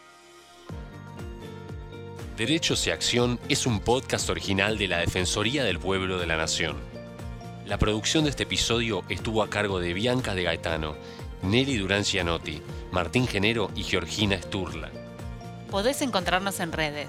Derechos 2.37 2.87
y 2.87 2.91
Acción 2.91 3.41
es 3.49 3.67
un 3.67 3.81
podcast 3.81 4.31
original 4.31 4.79
de 4.79 4.87
la 4.87 4.99
Defensoría 4.99 5.65
del 5.65 5.81
Pueblo 5.81 6.19
de 6.19 6.29
la 6.29 6.37
Nación. 6.37 6.77
La 7.67 7.79
producción 7.79 8.23
de 8.25 8.31
este 8.31 8.45
episodio 8.45 9.03
estuvo 9.09 9.43
a 9.43 9.51
cargo 9.51 9.81
de 9.81 9.93
Bianca 9.93 10.35
de 10.35 10.45
Gaetano, 10.45 10.95
Nelly 11.43 11.79
Durán 11.79 12.05
Cianotti, 12.05 12.63
Martín 12.93 13.27
Genero 13.27 13.73
y 13.75 13.83
Georgina 13.83 14.41
Sturla. 14.41 14.91
Podés 15.69 16.01
encontrarnos 16.01 16.61
en 16.61 16.71
redes. 16.71 17.09